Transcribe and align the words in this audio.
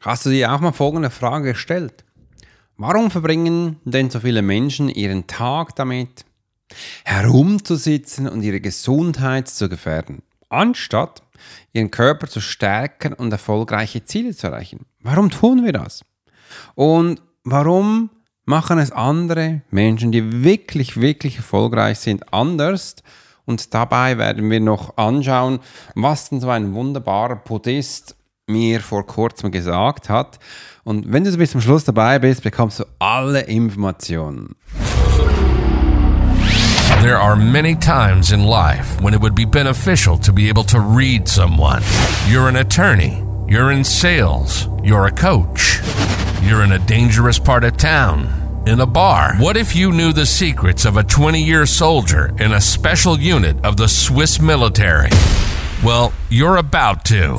Hast 0.00 0.26
du 0.26 0.30
dir 0.30 0.52
auch 0.52 0.60
mal 0.60 0.72
folgende 0.72 1.10
Frage 1.10 1.54
gestellt? 1.54 2.04
Warum 2.76 3.10
verbringen 3.10 3.80
denn 3.84 4.10
so 4.10 4.20
viele 4.20 4.42
Menschen 4.42 4.88
ihren 4.88 5.26
Tag 5.26 5.74
damit, 5.74 6.24
herumzusitzen 7.04 8.28
und 8.28 8.42
ihre 8.42 8.60
Gesundheit 8.60 9.48
zu 9.48 9.68
gefährden, 9.68 10.22
anstatt 10.50 11.22
ihren 11.72 11.90
Körper 11.90 12.28
zu 12.28 12.40
stärken 12.40 13.12
und 13.12 13.32
erfolgreiche 13.32 14.04
Ziele 14.04 14.36
zu 14.36 14.46
erreichen? 14.46 14.86
Warum 15.00 15.30
tun 15.30 15.64
wir 15.64 15.72
das? 15.72 16.04
Und 16.76 17.20
warum 17.42 18.10
machen 18.44 18.78
es 18.78 18.92
andere 18.92 19.62
Menschen, 19.70 20.12
die 20.12 20.44
wirklich, 20.44 21.00
wirklich 21.00 21.38
erfolgreich 21.38 21.98
sind, 21.98 22.32
anders? 22.32 22.94
Und 23.46 23.74
dabei 23.74 24.16
werden 24.16 24.48
wir 24.48 24.60
noch 24.60 24.96
anschauen, 24.96 25.58
was 25.96 26.28
denn 26.28 26.40
so 26.40 26.50
ein 26.50 26.74
wunderbarer 26.74 27.36
Podest 27.36 28.14
mir 28.48 28.80
vor 28.80 29.06
kurzem 29.06 29.50
gesagt 29.50 30.08
hat. 30.08 30.38
Und 30.84 31.12
wenn 31.12 31.24
du 31.24 31.36
bis 31.36 31.50
zum 31.52 31.60
Schluss 31.60 31.84
dabei 31.84 32.18
bist, 32.18 32.42
bekommst 32.42 32.80
du 32.80 32.84
alle 32.98 33.40
Informationen. 33.42 34.56
There 37.02 37.18
are 37.18 37.36
many 37.36 37.76
times 37.76 38.32
in 38.32 38.44
life 38.44 39.00
when 39.00 39.14
it 39.14 39.20
would 39.20 39.34
be 39.34 39.44
beneficial 39.44 40.18
to 40.18 40.32
be 40.32 40.48
able 40.48 40.64
to 40.64 40.80
read 40.80 41.28
someone. 41.28 41.82
You're 42.28 42.48
an 42.48 42.56
attorney, 42.56 43.22
you're 43.46 43.70
in 43.70 43.84
sales, 43.84 44.68
you're 44.82 45.06
a 45.06 45.12
coach, 45.12 45.80
you're 46.42 46.64
in 46.64 46.72
a 46.72 46.78
dangerous 46.78 47.38
part 47.38 47.62
of 47.62 47.76
town, 47.76 48.28
in 48.66 48.80
a 48.80 48.86
bar. 48.86 49.36
What 49.38 49.56
if 49.56 49.76
you 49.76 49.92
knew 49.92 50.12
the 50.12 50.26
secrets 50.26 50.84
of 50.84 50.96
a 50.96 51.04
20 51.04 51.40
year 51.40 51.66
soldier 51.66 52.34
in 52.40 52.52
a 52.52 52.60
special 52.60 53.16
unit 53.16 53.64
of 53.64 53.76
the 53.76 53.86
Swiss 53.88 54.40
military? 54.40 55.10
Well, 55.84 56.12
you're 56.30 56.56
about 56.56 57.04
to. 57.06 57.38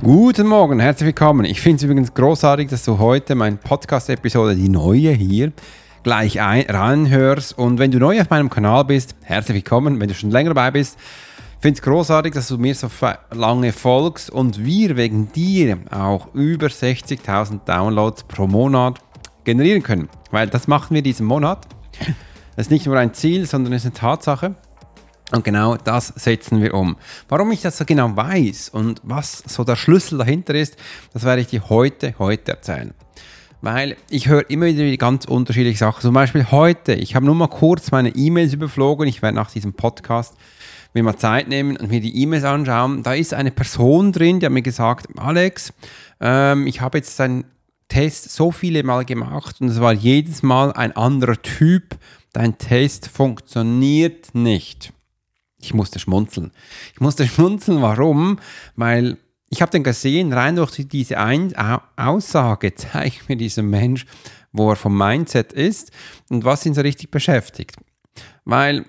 Guten 0.00 0.46
Morgen, 0.46 0.78
herzlich 0.78 1.06
willkommen. 1.06 1.44
Ich 1.44 1.60
finde 1.60 1.78
es 1.78 1.82
übrigens 1.82 2.14
großartig, 2.14 2.68
dass 2.68 2.84
du 2.84 3.00
heute 3.00 3.34
meine 3.34 3.56
Podcast-Episode, 3.56 4.54
die 4.54 4.68
neue 4.68 5.10
hier, 5.10 5.52
gleich 6.04 6.40
ein, 6.40 6.66
reinhörst. 6.68 7.58
Und 7.58 7.80
wenn 7.80 7.90
du 7.90 7.98
neu 7.98 8.20
auf 8.20 8.30
meinem 8.30 8.48
Kanal 8.48 8.84
bist, 8.84 9.16
herzlich 9.22 9.56
willkommen. 9.56 10.00
Wenn 10.00 10.06
du 10.06 10.14
schon 10.14 10.30
länger 10.30 10.50
dabei 10.50 10.70
bist, 10.70 11.00
finde 11.58 11.78
es 11.78 11.82
großartig, 11.82 12.32
dass 12.32 12.46
du 12.46 12.58
mir 12.58 12.76
so 12.76 12.88
lange 13.32 13.72
folgst 13.72 14.30
und 14.30 14.64
wir 14.64 14.96
wegen 14.96 15.32
dir 15.32 15.78
auch 15.90 16.32
über 16.32 16.68
60.000 16.68 17.64
Downloads 17.64 18.22
pro 18.22 18.46
Monat 18.46 19.00
generieren 19.42 19.82
können. 19.82 20.08
Weil 20.30 20.46
das 20.46 20.68
machen 20.68 20.94
wir 20.94 21.02
diesen 21.02 21.26
Monat. 21.26 21.66
Das 22.54 22.66
ist 22.66 22.70
nicht 22.70 22.86
nur 22.86 22.96
ein 22.96 23.14
Ziel, 23.14 23.46
sondern 23.46 23.72
es 23.72 23.84
ist 23.84 23.86
eine 23.86 23.94
Tatsache. 23.94 24.54
Und 25.30 25.44
genau 25.44 25.76
das 25.76 26.08
setzen 26.16 26.62
wir 26.62 26.72
um. 26.74 26.96
Warum 27.28 27.52
ich 27.52 27.60
das 27.60 27.76
so 27.76 27.84
genau 27.84 28.16
weiß 28.16 28.70
und 28.70 29.00
was 29.04 29.42
so 29.46 29.62
der 29.62 29.76
Schlüssel 29.76 30.18
dahinter 30.18 30.54
ist, 30.54 30.76
das 31.12 31.24
werde 31.24 31.42
ich 31.42 31.48
dir 31.48 31.68
heute, 31.68 32.14
heute 32.18 32.52
erzählen. 32.52 32.94
Weil 33.60 33.96
ich 34.08 34.28
höre 34.28 34.48
immer 34.48 34.66
wieder 34.66 34.96
ganz 34.96 35.24
unterschiedliche 35.24 35.78
Sachen. 35.78 36.00
Zum 36.00 36.14
Beispiel 36.14 36.46
heute, 36.50 36.94
ich 36.94 37.14
habe 37.14 37.26
nur 37.26 37.34
mal 37.34 37.48
kurz 37.48 37.90
meine 37.90 38.10
E-Mails 38.10 38.54
überflogen. 38.54 39.08
Ich 39.08 39.20
werde 39.20 39.34
nach 39.34 39.50
diesem 39.50 39.74
Podcast 39.74 40.34
mir 40.94 41.02
mal 41.02 41.16
Zeit 41.16 41.48
nehmen 41.48 41.76
und 41.76 41.90
mir 41.90 42.00
die 42.00 42.22
E-Mails 42.22 42.44
anschauen. 42.44 43.02
Da 43.02 43.14
ist 43.14 43.34
eine 43.34 43.50
Person 43.50 44.12
drin, 44.12 44.40
die 44.40 44.46
hat 44.46 44.52
mir 44.52 44.62
gesagt, 44.62 45.08
Alex, 45.18 45.72
ähm, 46.20 46.66
ich 46.66 46.80
habe 46.80 46.98
jetzt 46.98 47.20
einen 47.20 47.44
Test 47.88 48.30
so 48.30 48.52
viele 48.52 48.82
Mal 48.82 49.04
gemacht 49.04 49.60
und 49.60 49.68
es 49.68 49.80
war 49.80 49.92
jedes 49.92 50.42
Mal 50.42 50.72
ein 50.72 50.92
anderer 50.92 51.40
Typ. 51.42 51.98
Dein 52.32 52.58
Test 52.58 53.08
funktioniert 53.08 54.34
nicht. 54.34 54.92
Ich 55.60 55.74
musste 55.74 55.98
schmunzeln. 55.98 56.52
Ich 56.94 57.00
musste 57.00 57.26
schmunzeln, 57.28 57.82
warum? 57.82 58.38
Weil 58.76 59.18
ich 59.50 59.62
habe 59.62 59.72
dann 59.72 59.82
gesehen, 59.82 60.32
rein 60.32 60.56
durch 60.56 60.86
diese 60.88 61.18
Ein 61.18 61.54
Aussage 61.96 62.74
zeigt 62.76 63.28
mir 63.28 63.36
dieser 63.36 63.62
Mensch, 63.62 64.06
wo 64.52 64.70
er 64.70 64.76
vom 64.76 64.96
Mindset 64.96 65.52
ist 65.52 65.90
und 66.28 66.44
was 66.44 66.66
ihn 66.66 66.74
so 66.74 66.80
richtig 66.80 67.10
beschäftigt. 67.10 67.76
Weil 68.44 68.86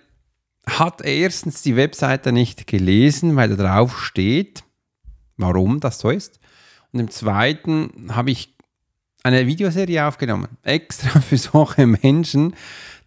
hat 0.68 1.02
er 1.02 1.14
erstens 1.14 1.62
die 1.62 1.76
Webseite 1.76 2.32
nicht 2.32 2.68
gelesen, 2.68 3.36
weil 3.36 3.56
da 3.56 3.56
drauf 3.56 4.04
steht, 4.04 4.64
warum 5.38 5.80
das 5.80 6.00
so 6.00 6.10
ist. 6.10 6.40
Und 6.92 7.00
im 7.00 7.10
zweiten 7.10 8.14
habe 8.14 8.32
ich 8.32 8.56
eine 9.24 9.48
Videoserie 9.48 10.06
aufgenommen, 10.06 10.48
extra 10.64 11.20
für 11.22 11.38
solche 11.38 11.88
Menschen, 11.88 12.56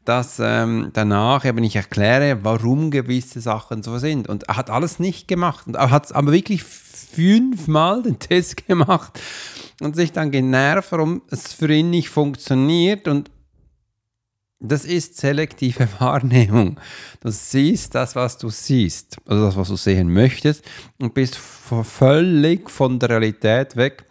dass 0.05 0.41
ähm, 0.41 0.91
danach 0.93 1.45
eben 1.45 1.63
ich 1.63 1.77
erkläre, 1.77 2.43
warum 2.43 2.91
gewisse 2.91 3.41
Sachen 3.41 3.83
so 3.83 3.99
sind. 3.99 4.29
Und 4.29 4.45
er 4.45 4.57
hat 4.57 4.71
alles 4.71 4.99
nicht 4.99 5.29
gemacht. 5.29 5.67
Und 5.67 5.77
er 5.77 5.91
hat 5.91 6.13
aber 6.15 6.33
wirklich 6.33 6.65
fünfmal 6.65 8.03
den 8.03 8.19
Test 8.19 8.67
gemacht 8.67 9.21
und 9.81 9.97
sich 9.97 10.13
dann 10.13 10.31
genervt, 10.31 10.93
warum 10.93 11.23
es 11.31 11.53
für 11.53 11.73
ihn 11.73 11.91
nicht 11.91 12.09
funktioniert. 12.09 13.07
Und 13.07 13.31
das 14.59 14.85
ist 14.85 15.17
selektive 15.19 15.89
Wahrnehmung. 15.99 16.79
Du 17.21 17.31
siehst 17.31 17.95
das, 17.95 18.17
was 18.17 18.39
du 18.39 18.49
siehst, 18.49 19.17
also 19.27 19.45
das, 19.45 19.57
was 19.57 19.69
du 19.69 19.77
sehen 19.77 20.13
möchtest, 20.13 20.65
und 20.99 21.15
bist 21.15 21.37
völlig 21.37 22.71
von 22.71 22.99
der 22.99 23.11
Realität 23.11 23.77
weg, 23.77 24.05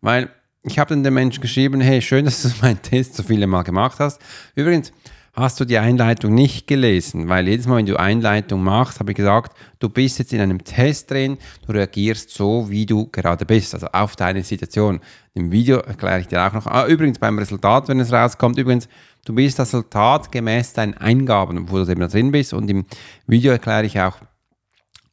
weil 0.00 0.30
ich 0.64 0.78
habe 0.78 0.90
dann 0.90 1.02
dem 1.02 1.14
Menschen 1.14 1.40
geschrieben, 1.40 1.80
hey, 1.80 2.00
schön, 2.00 2.24
dass 2.24 2.42
du 2.42 2.48
meinen 2.60 2.80
Test 2.82 3.14
so 3.14 3.22
viele 3.22 3.46
Mal 3.46 3.62
gemacht 3.62 3.98
hast. 3.98 4.20
Übrigens, 4.54 4.92
hast 5.34 5.58
du 5.60 5.64
die 5.64 5.78
Einleitung 5.78 6.34
nicht 6.34 6.66
gelesen, 6.66 7.28
weil 7.28 7.48
jedes 7.48 7.66
Mal, 7.66 7.78
wenn 7.78 7.86
du 7.86 7.98
Einleitung 7.98 8.62
machst, 8.62 9.00
habe 9.00 9.12
ich 9.12 9.16
gesagt, 9.16 9.56
du 9.78 9.88
bist 9.88 10.18
jetzt 10.18 10.32
in 10.32 10.40
einem 10.40 10.62
Test 10.62 11.10
drin, 11.10 11.38
du 11.66 11.72
reagierst 11.72 12.30
so, 12.30 12.68
wie 12.68 12.84
du 12.84 13.06
gerade 13.06 13.46
bist, 13.46 13.72
also 13.72 13.86
auf 13.92 14.14
deine 14.14 14.42
Situation. 14.42 15.00
Im 15.32 15.50
Video 15.50 15.78
erkläre 15.78 16.20
ich 16.20 16.28
dir 16.28 16.46
auch 16.46 16.52
noch, 16.52 16.66
ah, 16.66 16.86
übrigens 16.86 17.18
beim 17.18 17.38
Resultat, 17.38 17.88
wenn 17.88 17.98
es 18.00 18.12
rauskommt, 18.12 18.58
übrigens, 18.58 18.88
du 19.24 19.34
bist 19.34 19.58
das 19.58 19.68
Resultat 19.68 20.30
gemäß 20.30 20.74
deinen 20.74 20.94
Eingaben, 20.94 21.70
wo 21.70 21.82
du 21.82 21.90
eben 21.90 22.06
drin 22.08 22.30
bist. 22.30 22.52
Und 22.52 22.68
im 22.68 22.84
Video 23.26 23.52
erkläre 23.52 23.86
ich 23.86 23.98
auch, 24.00 24.18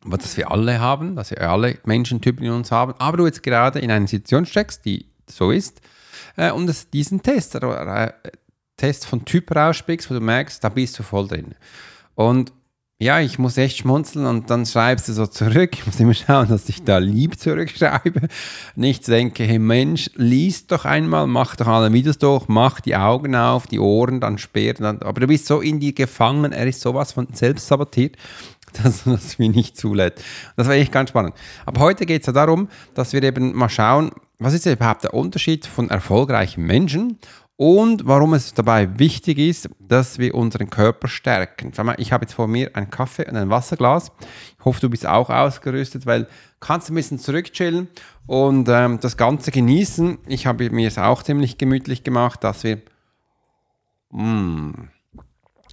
was 0.02 0.35
wir 0.35 0.52
alle 0.52 0.81
haben, 0.81 1.16
dass 1.16 1.31
wir 1.31 1.50
alle 1.50 1.78
Menschentypen 1.85 2.46
in 2.46 2.52
uns 2.52 2.72
haben, 2.72 2.94
aber 3.00 3.18
du 3.18 3.25
jetzt 3.25 3.44
gerade 3.44 3.79
in 3.79 3.90
einer 3.90 4.08
Situation 4.08 4.46
steckst, 4.46 4.84
die 4.84 5.06
so 5.29 5.52
ist, 5.52 5.81
äh, 6.35 6.52
und 6.52 6.68
das, 6.68 6.90
diesen 6.90 7.22
Test 7.22 7.56
Test 8.79 9.06
von 9.06 9.25
Typ 9.25 9.56
rauspickst, 9.56 10.09
wo 10.09 10.13
du 10.16 10.22
merkst, 10.22 10.63
da 10.63 10.69
bist 10.69 10.97
du 10.97 11.03
voll 11.03 11.28
drin. 11.28 11.56
Und 12.16 12.51
ja, 13.01 13.22
ich 13.22 13.40
muss 13.40 13.57
echt 13.57 13.78
schmunzeln 13.78 14.25
und 14.25 14.50
dann 14.50 14.66
schreibst 14.66 15.07
du 15.07 15.13
so 15.13 15.25
zurück. 15.25 15.69
Ich 15.73 15.85
muss 15.85 16.01
immer 16.01 16.13
schauen, 16.13 16.50
dass 16.50 16.67
ich 16.67 16.84
da 16.84 16.97
lieb 16.97 17.40
zurückschreibe. 17.40 18.28
Nicht 18.75 19.07
denke, 19.07 19.45
hey 19.45 19.57
Mensch, 19.57 20.09
liest 20.16 20.69
doch 20.73 20.84
einmal, 20.84 21.25
mach 21.25 21.56
doch 21.56 21.67
alle 21.67 21.94
Videos 21.94 22.17
durch, 22.17 22.50
mach 22.50 22.81
die 22.81 22.97
Augen 22.97 23.35
auf, 23.35 23.67
die 23.67 23.79
Ohren 23.79 24.19
dann 24.19 24.38
sperren. 24.38 24.84
Dann, 24.84 25.01
aber 25.01 25.22
du 25.22 25.28
bist 25.28 25.46
so 25.46 25.61
in 25.61 25.79
dir 25.79 25.94
gefangen, 25.94 26.51
er 26.51 26.67
ist 26.67 26.81
sowas 26.81 27.13
von 27.13 27.28
selbst 27.31 27.67
sabotiert, 27.67 28.17
dass 28.84 29.06
das 29.06 29.40
mir 29.40 29.50
nicht 29.50 29.78
zulässt. 29.78 30.22
Das 30.57 30.67
war 30.67 30.75
echt 30.75 30.91
ganz 30.91 31.11
spannend. 31.11 31.35
Aber 31.66 31.79
heute 31.79 32.06
geht 32.06 32.23
es 32.23 32.28
ja 32.28 32.34
darum, 32.34 32.67
dass 32.96 33.13
wir 33.13 33.23
eben 33.23 33.56
mal 33.56 33.69
schauen, 33.69 34.11
was 34.40 34.53
ist 34.53 34.66
überhaupt 34.66 35.03
der 35.03 35.13
Unterschied 35.13 35.66
von 35.66 35.90
erfolgreichen 35.90 36.66
Menschen 36.66 37.17
und 37.59 38.08
warum 38.08 38.35
es 38.35 38.53
dabei 38.53 38.97
wichtig 39.00 39.38
ist, 39.38 39.70
dass 39.79 40.17
wir 40.17 40.34
unseren 40.34 40.70
Körper 40.70 41.09
stärken. 41.09 41.73
Ich 41.97 42.14
habe 42.14 42.23
jetzt 42.23 42.34
vor 42.34 42.47
mir 42.47 42.73
einen 42.73 42.90
Kaffee 42.90 43.28
und 43.28 43.35
ein 43.35 43.50
Wasserglas. 43.50 44.14
Ich 44.58 44.64
hoffe, 44.64 44.79
du 44.79 44.90
bist 44.90 45.06
auch 45.06 45.29
ausgerüstet, 45.29 46.06
weil 46.06 46.29
kannst 46.61 46.90
ein 46.90 46.96
bisschen 46.96 47.20
zurückchillen 47.20 47.90
und 48.28 48.70
ähm, 48.70 49.02
das 49.02 49.17
Ganze 49.17 49.52
genießen. 49.52 50.20
Ich 50.28 50.47
habe 50.47 50.70
mir 50.70 50.88
es 50.88 50.97
auch 50.97 51.22
ziemlich 51.22 51.58
gemütlich 51.58 52.06
gemacht, 52.06 52.46
dass 52.46 52.64
wir 52.64 52.82
mh, 54.11 54.23
mm, 54.23 54.90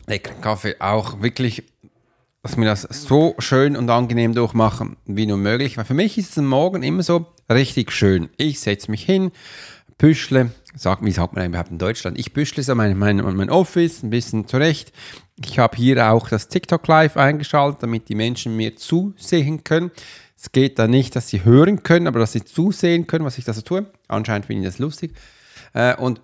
leckeren 0.08 0.40
Kaffee 0.40 0.74
auch 0.80 1.22
wirklich, 1.22 1.62
dass 2.42 2.56
wir 2.56 2.64
das 2.64 2.82
so 2.82 3.36
schön 3.38 3.76
und 3.76 3.88
angenehm 3.90 4.34
durchmachen 4.34 4.96
wie 5.04 5.26
nur 5.26 5.38
möglich. 5.38 5.76
Weil 5.76 5.84
für 5.84 5.94
mich 5.94 6.18
ist 6.18 6.32
es 6.32 6.38
am 6.38 6.48
Morgen 6.48 6.82
immer 6.82 7.04
so 7.04 7.26
richtig 7.48 7.92
schön. 7.92 8.28
Ich 8.38 8.58
setze 8.58 8.90
mich 8.90 9.04
hin, 9.04 9.30
büschle, 9.98 10.50
sag, 10.76 11.04
wie 11.04 11.10
sagt 11.10 11.34
man 11.34 11.46
überhaupt 11.46 11.70
in 11.70 11.78
Deutschland? 11.78 12.18
Ich 12.18 12.32
büschle 12.32 12.62
so 12.62 12.74
mein, 12.74 12.96
mein, 12.98 13.16
mein 13.16 13.50
Office 13.50 14.02
ein 14.02 14.10
bisschen 14.10 14.46
zurecht. 14.46 14.92
Ich 15.42 15.58
habe 15.58 15.76
hier 15.76 16.10
auch 16.12 16.28
das 16.28 16.48
TikTok 16.48 16.86
Live 16.86 17.16
eingeschaltet, 17.16 17.82
damit 17.82 18.08
die 18.08 18.14
Menschen 18.14 18.56
mir 18.56 18.76
zusehen 18.76 19.64
können. 19.64 19.90
Es 20.36 20.52
geht 20.52 20.78
da 20.78 20.86
nicht, 20.86 21.16
dass 21.16 21.28
sie 21.28 21.44
hören 21.44 21.82
können, 21.82 22.06
aber 22.06 22.20
dass 22.20 22.32
sie 22.32 22.44
zusehen 22.44 23.06
können, 23.06 23.24
was 23.24 23.38
ich 23.38 23.44
da 23.44 23.52
so 23.52 23.62
tue. 23.62 23.86
Anscheinend 24.06 24.46
finde 24.46 24.62
ich 24.62 24.68
das 24.68 24.78
lustig. 24.78 25.14
Äh, 25.72 25.96
und 25.96 26.20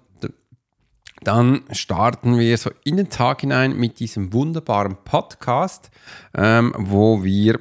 dann 1.24 1.62
starten 1.70 2.38
wir 2.38 2.58
so 2.58 2.70
in 2.84 2.96
den 2.96 3.08
Tag 3.08 3.42
hinein 3.42 3.76
mit 3.76 4.00
diesem 4.00 4.32
wunderbaren 4.32 4.96
Podcast, 5.04 5.90
ähm, 6.34 6.74
wo 6.76 7.22
wir 7.22 7.60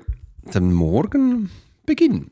den 0.53 0.73
Morgen 0.73 1.51
beginnen. 1.85 2.31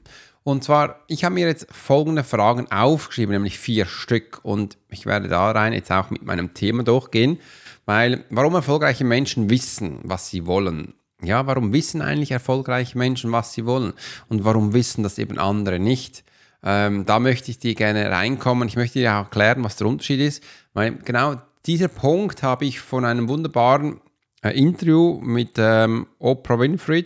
Und 0.49 0.63
zwar, 0.63 1.01
ich 1.05 1.23
habe 1.23 1.35
mir 1.35 1.45
jetzt 1.45 1.67
folgende 1.71 2.23
Fragen 2.23 2.71
aufgeschrieben, 2.71 3.33
nämlich 3.33 3.59
vier 3.59 3.85
Stück. 3.85 4.39
Und 4.41 4.77
ich 4.89 5.05
werde 5.05 5.27
da 5.27 5.51
rein 5.51 5.73
jetzt 5.73 5.91
auch 5.91 6.09
mit 6.09 6.23
meinem 6.23 6.55
Thema 6.55 6.81
durchgehen, 6.81 7.37
weil 7.85 8.25
warum 8.31 8.55
erfolgreiche 8.55 9.05
Menschen 9.05 9.51
wissen, 9.51 9.99
was 10.01 10.31
sie 10.31 10.47
wollen. 10.47 10.95
Ja, 11.21 11.45
warum 11.45 11.71
wissen 11.71 12.01
eigentlich 12.01 12.31
erfolgreiche 12.31 12.97
Menschen, 12.97 13.31
was 13.31 13.53
sie 13.53 13.67
wollen? 13.67 13.93
Und 14.27 14.43
warum 14.43 14.73
wissen 14.73 15.03
das 15.03 15.19
eben 15.19 15.37
andere 15.37 15.77
nicht? 15.77 16.23
Ähm, 16.63 17.05
da 17.05 17.19
möchte 17.19 17.51
ich 17.51 17.59
dir 17.59 17.75
gerne 17.75 18.09
reinkommen. 18.09 18.67
Ich 18.67 18.75
möchte 18.75 18.97
dir 18.97 19.13
auch 19.13 19.25
erklären, 19.25 19.63
was 19.63 19.75
der 19.75 19.85
Unterschied 19.85 20.19
ist. 20.19 20.43
Weil 20.73 20.95
genau 20.95 21.35
dieser 21.67 21.89
Punkt 21.89 22.41
habe 22.41 22.65
ich 22.65 22.79
von 22.79 23.05
einem 23.05 23.29
wunderbaren 23.29 24.01
äh, 24.41 24.57
Interview 24.57 25.19
mit 25.21 25.51
ähm, 25.57 26.07
Oprah 26.17 26.57
Winfrey, 26.57 27.03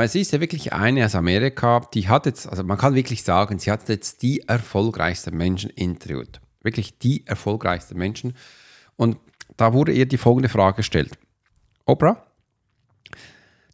weil 0.00 0.08
sie 0.08 0.22
ist 0.22 0.32
ja 0.32 0.40
wirklich 0.40 0.72
eine 0.72 1.04
aus 1.04 1.14
Amerika, 1.14 1.86
die 1.92 2.08
hat 2.08 2.24
jetzt, 2.24 2.48
also 2.48 2.64
man 2.64 2.78
kann 2.78 2.94
wirklich 2.94 3.22
sagen, 3.22 3.58
sie 3.58 3.70
hat 3.70 3.86
jetzt 3.90 4.22
die 4.22 4.40
erfolgreichsten 4.48 5.36
Menschen 5.36 5.68
interviewt. 5.68 6.40
Wirklich 6.62 6.96
die 6.96 7.26
erfolgreichsten 7.26 7.98
Menschen. 7.98 8.32
Und 8.96 9.18
da 9.58 9.74
wurde 9.74 9.92
ihr 9.92 10.06
die 10.06 10.16
folgende 10.16 10.48
Frage 10.48 10.78
gestellt. 10.78 11.18
Oprah, 11.84 12.24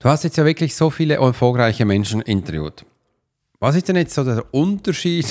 du 0.00 0.08
hast 0.08 0.25
jetzt 0.25 0.37
ja 0.37 0.44
wirklich 0.44 0.75
so 0.75 0.90
viele 0.90 1.14
erfolgreiche 1.14 1.84
Menschen 1.84 2.23
interviewt. 2.23 2.84
Was 3.61 3.76
ist 3.76 3.87
denn 3.87 3.94
jetzt 3.94 4.14
so 4.14 4.25
der 4.25 4.52
Unterschied 4.52 5.28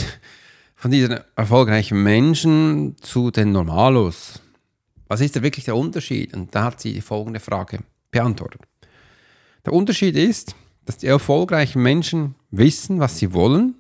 von 0.76 0.92
diesen 0.92 1.20
erfolgreichen 1.36 2.02
Menschen 2.04 2.96
zu 3.02 3.32
den 3.32 3.52
Normalos? 3.52 4.40
Was 5.10 5.20
ist 5.20 5.36
da 5.36 5.44
wirklich 5.44 5.66
der 5.66 5.76
Unterschied? 5.76 6.34
Und 6.34 6.56
da 6.56 6.64
hat 6.64 6.80
sie 6.80 6.94
die 6.94 7.02
folgende 7.02 7.42
Frage 7.42 7.80
beantwortet. 8.12 8.62
Der 9.66 9.74
Unterschied 9.74 10.16
ist, 10.16 10.56
dass 10.86 10.98
die 10.98 11.08
erfolgreichen 11.08 11.82
Menschen 11.82 12.36
wissen, 12.52 13.00
was 13.00 13.18
sie 13.18 13.34
wollen 13.34 13.76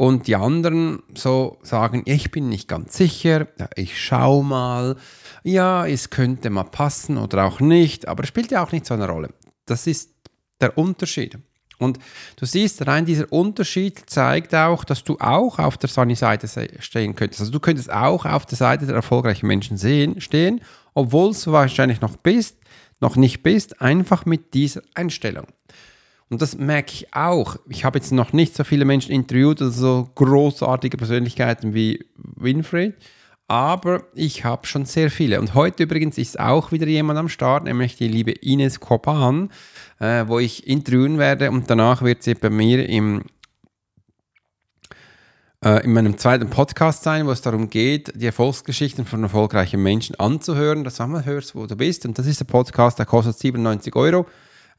und 0.00 0.26
die 0.26 0.36
anderen 0.36 1.02
so 1.14 1.58
sagen, 1.62 2.02
ich 2.06 2.30
bin 2.30 2.48
nicht 2.48 2.68
ganz 2.68 2.96
sicher, 2.96 3.48
ich 3.76 4.00
schau 4.02 4.42
mal, 4.42 4.96
ja, 5.42 5.86
es 5.86 6.10
könnte 6.10 6.50
mal 6.50 6.64
passen 6.64 7.18
oder 7.18 7.44
auch 7.44 7.60
nicht, 7.60 8.08
aber 8.08 8.22
es 8.22 8.28
spielt 8.28 8.50
ja 8.50 8.64
auch 8.64 8.72
nicht 8.72 8.86
so 8.86 8.94
eine 8.94 9.08
Rolle. 9.08 9.28
Das 9.66 9.86
ist 9.86 10.10
der 10.60 10.78
Unterschied. 10.78 11.38
Und 11.80 11.98
du 12.36 12.44
siehst, 12.44 12.86
rein 12.86 13.06
dieser 13.06 13.32
Unterschied 13.32 14.02
zeigt 14.06 14.54
auch, 14.54 14.84
dass 14.84 15.02
du 15.02 15.16
auch 15.18 15.58
auf 15.58 15.78
der 15.78 15.88
Sunny-Seite 15.88 16.48
stehen 16.78 17.14
könntest. 17.14 17.40
Also 17.40 17.52
du 17.52 17.60
könntest 17.60 17.90
auch 17.90 18.26
auf 18.26 18.44
der 18.44 18.58
Seite 18.58 18.86
der 18.86 18.96
erfolgreichen 18.96 19.46
Menschen 19.46 19.78
sehen, 19.78 20.20
stehen, 20.20 20.60
obwohl 20.92 21.32
du 21.32 21.52
wahrscheinlich 21.52 22.00
noch 22.00 22.16
bist, 22.16 22.56
noch 23.00 23.16
nicht 23.16 23.42
bist, 23.42 23.80
einfach 23.80 24.26
mit 24.26 24.52
dieser 24.52 24.82
Einstellung. 24.94 25.46
Und 26.30 26.40
das 26.40 26.56
merke 26.56 26.92
ich 26.94 27.14
auch. 27.14 27.56
Ich 27.68 27.84
habe 27.84 27.98
jetzt 27.98 28.12
noch 28.12 28.32
nicht 28.32 28.56
so 28.56 28.64
viele 28.64 28.84
Menschen 28.84 29.12
interviewt, 29.12 29.60
also 29.60 29.72
so 29.80 30.10
großartige 30.14 30.96
Persönlichkeiten 30.96 31.74
wie 31.74 32.06
Winfried 32.16 32.94
aber 33.50 34.04
ich 34.14 34.44
habe 34.44 34.64
schon 34.64 34.84
sehr 34.84 35.10
viele. 35.10 35.40
Und 35.40 35.54
heute 35.54 35.82
übrigens 35.82 36.18
ist 36.18 36.38
auch 36.38 36.70
wieder 36.70 36.86
jemand 36.86 37.18
am 37.18 37.28
Start, 37.28 37.64
nämlich 37.64 37.96
die 37.96 38.06
liebe 38.06 38.30
Ines 38.30 38.78
Kopan, 38.78 39.50
äh, 39.98 40.24
wo 40.28 40.38
ich 40.38 40.68
interviewen 40.68 41.18
werde 41.18 41.50
und 41.50 41.68
danach 41.68 42.02
wird 42.02 42.22
sie 42.22 42.34
bei 42.34 42.48
mir 42.48 42.88
im, 42.88 43.24
äh, 45.64 45.82
in 45.82 45.92
meinem 45.92 46.16
zweiten 46.16 46.48
Podcast 46.48 47.02
sein, 47.02 47.26
wo 47.26 47.32
es 47.32 47.42
darum 47.42 47.70
geht, 47.70 48.12
die 48.14 48.26
Erfolgsgeschichten 48.26 49.04
von 49.04 49.24
erfolgreichen 49.24 49.82
Menschen 49.82 50.14
anzuhören, 50.20 50.84
dass 50.84 50.98
du 50.98 51.08
mal 51.08 51.24
hörst, 51.24 51.56
wo 51.56 51.66
du 51.66 51.74
bist. 51.74 52.06
Und 52.06 52.20
das 52.20 52.28
ist 52.28 52.38
der 52.38 52.44
Podcast, 52.44 53.00
der 53.00 53.06
kostet 53.06 53.36
97 53.36 53.96
Euro, 53.96 54.26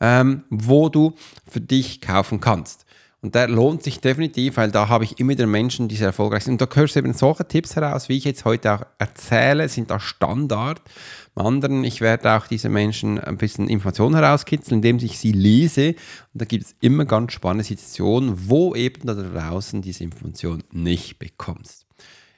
ähm, 0.01 0.44
wo 0.50 0.89
du 0.89 1.13
für 1.48 1.62
dich 1.62 2.01
kaufen 2.01 2.42
kannst. 2.42 2.86
Und 3.24 3.36
der 3.36 3.48
lohnt 3.48 3.83
sich 3.83 4.00
definitiv, 4.00 4.57
weil 4.57 4.71
da 4.71 4.89
habe 4.89 5.03
ich 5.03 5.19
immer 5.19 5.30
wieder 5.30 5.45
Menschen, 5.45 5.88
die 5.88 5.95
sehr 5.95 6.07
erfolgreich 6.07 6.44
sind. 6.44 6.59
Und 6.59 6.62
da 6.62 6.75
hörst 6.75 6.95
du 6.95 7.00
eben 7.00 7.13
solche 7.13 7.48
Tipps 7.48 7.75
heraus, 7.75 8.09
wie 8.09 8.18
ich 8.18 8.24
jetzt 8.24 8.45
heute 8.45 8.74
auch 8.74 8.81
erzähle, 8.98 9.69
sind 9.69 9.92
da 9.92 10.00
Standard. 10.00 10.81
Im 11.36 11.45
anderen, 11.45 11.83
ich 11.83 12.01
werde 12.01 12.31
auch 12.36 12.48
diese 12.48 12.68
Menschen 12.68 13.19
ein 13.19 13.38
bisschen 13.38 13.69
Informationen 13.69 14.15
herauskitzeln, 14.15 14.80
indem 14.80 14.98
ich 14.98 15.19
sie 15.19 15.33
lese. 15.33 15.89
Und 16.33 16.42
da 16.42 16.45
gibt 16.45 16.65
es 16.65 16.75
immer 16.81 17.06
ganz 17.06 17.33
spannende 17.33 17.63
Situationen, 17.63 18.50
wo 18.50 18.74
eben 18.74 19.06
da 19.06 19.13
draußen 19.13 19.83
diese 19.83 20.03
Information 20.03 20.63
nicht 20.71 21.19
bekommst. 21.19 21.86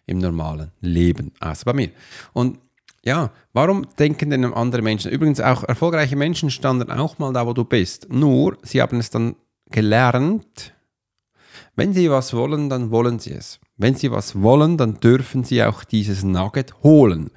Im 0.06 0.18
normalen 0.18 0.71
Leben, 0.81 1.31
außer 1.39 1.63
bei 1.63 1.74
mir. 1.74 1.92
Und 2.33 2.60
ja, 3.06 3.32
warum 3.52 3.86
denken 4.00 4.30
denn 4.30 4.46
andere 4.54 4.82
Menschen? 4.82 5.12
Übrigens 5.12 5.42
auch 5.42 5.64
erfolgreiche 5.64 6.16
Menschen 6.16 6.50
standen 6.50 6.92
auch 6.92 7.20
mal 7.20 7.34
da, 7.34 7.46
wo 7.46 7.54
du 7.54 7.66
bist. 7.66 8.08
Nur, 8.12 8.58
sie 8.64 8.82
haben 8.82 9.00
es 9.00 9.10
dann 9.10 9.36
gelernt, 9.70 10.74
wenn 11.76 11.94
Sie 11.94 12.10
was 12.12 12.34
wollen, 12.34 12.70
dann 12.70 12.92
wollen 12.92 13.18
Sie 13.18 13.32
es. 13.32 13.60
Wenn 13.78 13.96
Sie 13.96 14.12
was 14.12 14.40
wollen, 14.42 14.78
dann 14.78 15.00
dürfen 15.00 15.44
Sie 15.44 15.64
auch 15.64 15.84
dieses 15.84 16.24
Nugget 16.24 16.84
holen. 16.84 17.32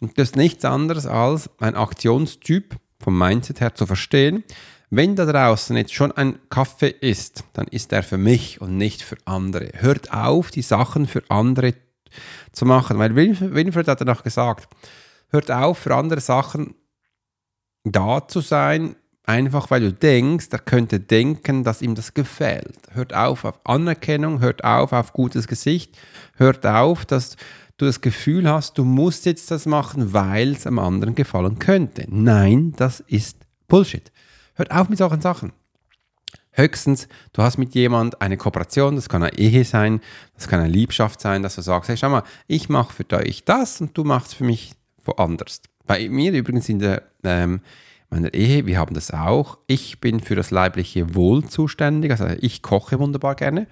Und 0.00 0.18
das 0.18 0.30
ist 0.30 0.36
nichts 0.36 0.64
anderes 0.64 1.06
als 1.06 1.50
ein 1.58 1.74
Aktionstyp 1.74 2.76
vom 3.00 3.18
Mindset 3.18 3.60
her 3.60 3.74
zu 3.74 3.86
verstehen. 3.86 4.44
Wenn 4.90 5.16
da 5.16 5.24
draußen 5.24 5.76
jetzt 5.76 5.94
schon 5.94 6.12
ein 6.12 6.38
Kaffee 6.48 6.94
ist, 7.00 7.44
dann 7.54 7.66
ist 7.66 7.92
er 7.92 8.02
für 8.02 8.18
mich 8.18 8.60
und 8.60 8.76
nicht 8.76 9.02
für 9.02 9.16
andere. 9.24 9.70
Hört 9.74 10.12
auf, 10.12 10.50
die 10.50 10.62
Sachen 10.62 11.06
für 11.06 11.22
andere 11.28 11.74
zu 12.52 12.64
machen. 12.66 12.98
Weil 12.98 13.16
Winfried 13.16 13.88
hat 13.88 14.00
danach 14.00 14.22
gesagt, 14.22 14.68
hört 15.32 15.50
auf, 15.50 15.78
für 15.78 15.94
andere 15.94 16.20
Sachen 16.20 16.74
da 17.84 18.28
zu 18.28 18.40
sein, 18.40 18.94
Einfach 19.24 19.70
weil 19.70 19.80
du 19.80 19.92
denkst, 19.92 20.48
er 20.50 20.58
könnte 20.58 20.98
denken, 20.98 21.62
dass 21.62 21.80
ihm 21.80 21.94
das 21.94 22.12
gefällt. 22.12 22.76
Hört 22.90 23.14
auf 23.14 23.44
auf 23.44 23.60
Anerkennung, 23.64 24.40
hört 24.40 24.64
auf 24.64 24.92
auf 24.92 25.12
gutes 25.12 25.46
Gesicht, 25.46 25.96
hört 26.36 26.66
auf, 26.66 27.04
dass 27.04 27.36
du 27.76 27.86
das 27.86 28.00
Gefühl 28.00 28.50
hast, 28.50 28.78
du 28.78 28.84
musst 28.84 29.24
jetzt 29.24 29.50
das 29.52 29.64
machen, 29.64 30.12
weil 30.12 30.52
es 30.52 30.66
am 30.66 30.80
anderen 30.80 31.14
gefallen 31.14 31.60
könnte. 31.60 32.04
Nein, 32.08 32.72
das 32.76 32.98
ist 33.00 33.38
Bullshit. 33.68 34.10
Hört 34.54 34.72
auf 34.72 34.88
mit 34.88 34.98
solchen 34.98 35.20
Sachen. 35.20 35.52
Höchstens, 36.50 37.06
du 37.32 37.42
hast 37.42 37.58
mit 37.58 37.74
jemand 37.74 38.20
eine 38.20 38.36
Kooperation, 38.36 38.96
das 38.96 39.08
kann 39.08 39.22
eine 39.22 39.38
Ehe 39.38 39.64
sein, 39.64 40.00
das 40.34 40.48
kann 40.48 40.60
eine 40.60 40.68
Liebschaft 40.68 41.20
sein, 41.20 41.42
dass 41.44 41.54
du 41.54 41.62
sagst, 41.62 41.88
hey, 41.88 41.96
schau 41.96 42.10
mal, 42.10 42.24
ich 42.48 42.68
mache 42.68 42.92
für 42.92 43.04
dich 43.04 43.44
das 43.44 43.80
und 43.80 43.96
du 43.96 44.02
machst 44.02 44.34
für 44.34 44.44
mich 44.44 44.74
woanders. 45.04 45.62
Bei 45.86 46.08
mir 46.08 46.32
übrigens 46.32 46.68
in 46.68 46.78
der 46.78 47.02
ähm, 47.24 47.60
meiner 48.10 48.34
Ehe, 48.34 48.66
wir 48.66 48.78
haben 48.78 48.94
das 48.94 49.10
auch. 49.10 49.58
Ich 49.66 50.00
bin 50.00 50.20
für 50.20 50.36
das 50.36 50.50
leibliche 50.50 51.14
Wohl 51.14 51.44
zuständig, 51.44 52.10
also 52.10 52.26
ich 52.40 52.62
koche 52.62 52.98
wunderbar 52.98 53.34
gerne. 53.34 53.66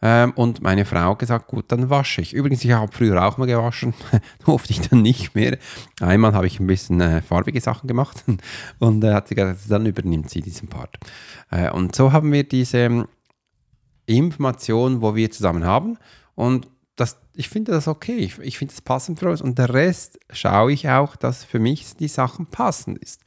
Ähm, 0.00 0.32
und 0.36 0.62
meine 0.62 0.84
Frau 0.84 1.10
hat 1.10 1.18
gesagt, 1.18 1.48
gut, 1.48 1.72
dann 1.72 1.90
wasche 1.90 2.20
ich. 2.20 2.32
Übrigens, 2.32 2.64
ich 2.64 2.70
habe 2.70 2.92
früher 2.92 3.24
auch 3.24 3.36
mal 3.36 3.46
gewaschen, 3.46 3.94
durfte 4.44 4.72
ich 4.72 4.80
dann 4.80 5.02
nicht 5.02 5.34
mehr. 5.34 5.58
Einmal 6.00 6.34
habe 6.34 6.46
ich 6.46 6.60
ein 6.60 6.66
bisschen 6.66 7.00
äh, 7.00 7.20
farbige 7.20 7.60
Sachen 7.60 7.88
gemacht 7.88 8.24
und 8.78 9.02
äh, 9.02 9.12
hat 9.12 9.28
sie 9.28 9.34
gesagt, 9.34 9.60
dann 9.68 9.86
übernimmt 9.86 10.30
sie 10.30 10.40
diesen 10.40 10.68
Part. 10.68 10.96
Äh, 11.50 11.70
und 11.70 11.96
so 11.96 12.12
haben 12.12 12.30
wir 12.30 12.44
diese 12.44 12.78
ähm, 12.78 13.08
Information, 14.06 15.02
wo 15.02 15.16
wir 15.16 15.30
zusammen 15.30 15.64
haben 15.64 15.98
und 16.34 16.68
ich 17.38 17.48
finde 17.48 17.70
das 17.70 17.86
okay, 17.86 18.16
ich, 18.16 18.38
ich 18.40 18.58
finde 18.58 18.74
das 18.74 18.80
passend 18.80 19.20
für 19.20 19.30
uns 19.30 19.40
und 19.40 19.58
der 19.58 19.72
Rest 19.72 20.18
schaue 20.32 20.72
ich 20.72 20.88
auch, 20.88 21.14
dass 21.14 21.44
für 21.44 21.60
mich 21.60 21.96
die 21.96 22.08
Sachen 22.08 22.46
passend 22.46 22.98
ist. 22.98 23.22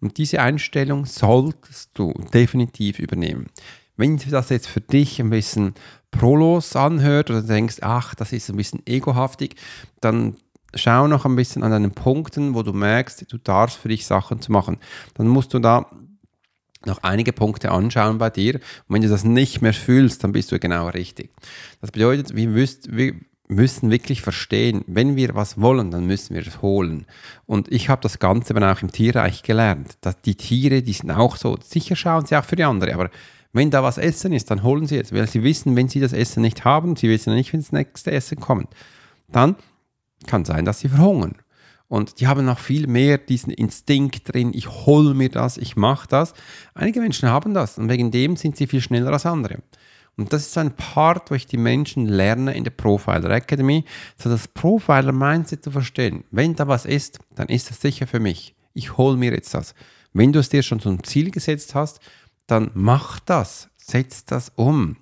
Und 0.00 0.18
diese 0.18 0.40
Einstellung 0.40 1.04
solltest 1.04 1.90
du 1.94 2.12
definitiv 2.32 3.00
übernehmen. 3.00 3.48
Wenn 3.96 4.18
das 4.18 4.50
jetzt 4.50 4.68
für 4.68 4.80
dich 4.80 5.20
ein 5.20 5.30
bisschen 5.30 5.74
prolos 6.12 6.76
anhört 6.76 7.28
oder 7.30 7.42
denkst, 7.42 7.78
ach, 7.80 8.14
das 8.14 8.32
ist 8.32 8.48
ein 8.50 8.56
bisschen 8.56 8.82
egohaftig, 8.86 9.56
dann 10.00 10.36
schau 10.74 11.08
noch 11.08 11.24
ein 11.24 11.34
bisschen 11.34 11.64
an 11.64 11.72
deinen 11.72 11.92
Punkten, 11.92 12.54
wo 12.54 12.62
du 12.62 12.72
merkst, 12.72 13.32
du 13.32 13.38
darfst 13.38 13.78
für 13.78 13.88
dich 13.88 14.06
Sachen 14.06 14.40
zu 14.40 14.52
machen. 14.52 14.78
Dann 15.14 15.26
musst 15.26 15.52
du 15.54 15.58
da 15.58 15.90
noch 16.84 17.02
einige 17.02 17.32
Punkte 17.32 17.72
anschauen 17.72 18.18
bei 18.18 18.30
dir. 18.30 18.54
Und 18.54 18.94
wenn 18.94 19.02
du 19.02 19.08
das 19.08 19.24
nicht 19.24 19.60
mehr 19.60 19.74
fühlst, 19.74 20.22
dann 20.22 20.30
bist 20.30 20.52
du 20.52 20.60
genau 20.60 20.88
richtig. 20.88 21.30
Das 21.80 21.90
bedeutet, 21.90 22.36
wir, 22.36 22.48
müsst, 22.48 22.94
wir, 22.96 23.14
müssen 23.48 23.90
wirklich 23.90 24.22
verstehen, 24.22 24.84
wenn 24.86 25.16
wir 25.16 25.34
was 25.34 25.60
wollen, 25.60 25.90
dann 25.90 26.06
müssen 26.06 26.34
wir 26.34 26.46
es 26.46 26.62
holen. 26.62 27.06
Und 27.46 27.70
ich 27.70 27.88
habe 27.88 28.02
das 28.02 28.18
Ganze 28.18 28.54
dann 28.54 28.64
auch 28.64 28.82
im 28.82 28.90
Tierreich 28.90 29.42
gelernt, 29.42 29.98
dass 30.00 30.20
die 30.20 30.34
Tiere, 30.34 30.82
die 30.82 30.92
sind 30.92 31.10
auch 31.10 31.36
so, 31.36 31.56
sicher 31.62 31.96
schauen 31.96 32.26
sie 32.26 32.36
auch 32.36 32.44
für 32.44 32.56
die 32.56 32.64
andere, 32.64 32.94
aber 32.94 33.10
wenn 33.52 33.70
da 33.70 33.82
was 33.82 33.98
Essen 33.98 34.32
ist, 34.32 34.50
dann 34.50 34.62
holen 34.62 34.86
sie 34.86 34.98
es, 34.98 35.12
weil 35.12 35.26
sie 35.28 35.42
wissen, 35.42 35.76
wenn 35.76 35.88
sie 35.88 36.00
das 36.00 36.12
Essen 36.12 36.42
nicht 36.42 36.64
haben, 36.64 36.96
sie 36.96 37.08
wissen 37.08 37.34
nicht, 37.34 37.52
wenn 37.52 37.60
das 37.60 37.72
nächste 37.72 38.10
Essen 38.10 38.38
kommt, 38.38 38.68
dann 39.28 39.56
kann 40.26 40.44
sein, 40.44 40.64
dass 40.64 40.80
sie 40.80 40.88
verhungern. 40.88 41.36
Und 41.88 42.20
die 42.20 42.26
haben 42.26 42.44
noch 42.44 42.58
viel 42.58 42.86
mehr 42.88 43.16
diesen 43.16 43.52
Instinkt 43.52 44.32
drin, 44.32 44.50
ich 44.52 44.68
hole 44.68 45.14
mir 45.14 45.28
das, 45.28 45.56
ich 45.56 45.76
mache 45.76 46.08
das. 46.08 46.34
Einige 46.74 47.00
Menschen 47.00 47.30
haben 47.30 47.54
das 47.54 47.78
und 47.78 47.88
wegen 47.88 48.10
dem 48.10 48.36
sind 48.36 48.56
sie 48.56 48.66
viel 48.66 48.80
schneller 48.80 49.12
als 49.12 49.24
andere. 49.24 49.58
Und 50.16 50.32
das 50.32 50.46
ist 50.46 50.58
ein 50.58 50.74
Part, 50.74 51.30
wo 51.30 51.34
ich 51.34 51.46
die 51.46 51.58
Menschen 51.58 52.06
lerne 52.06 52.54
in 52.54 52.64
der 52.64 52.70
Profiler 52.70 53.30
Academy, 53.30 53.84
so 54.16 54.30
das 54.30 54.48
Profiler 54.48 55.12
Mindset 55.12 55.62
zu 55.62 55.70
verstehen. 55.70 56.24
Wenn 56.30 56.54
da 56.54 56.66
was 56.68 56.86
ist, 56.86 57.18
dann 57.34 57.48
ist 57.48 57.68
das 57.68 57.80
sicher 57.80 58.06
für 58.06 58.20
mich. 58.20 58.54
Ich 58.72 58.96
hole 58.96 59.16
mir 59.16 59.32
jetzt 59.32 59.52
das. 59.52 59.74
Wenn 60.14 60.32
du 60.32 60.38
es 60.38 60.48
dir 60.48 60.62
schon 60.62 60.80
zum 60.80 61.04
Ziel 61.04 61.30
gesetzt 61.30 61.74
hast, 61.74 62.00
dann 62.46 62.70
mach 62.74 63.20
das, 63.20 63.68
setz 63.76 64.24
das 64.24 64.50
um. 64.54 64.96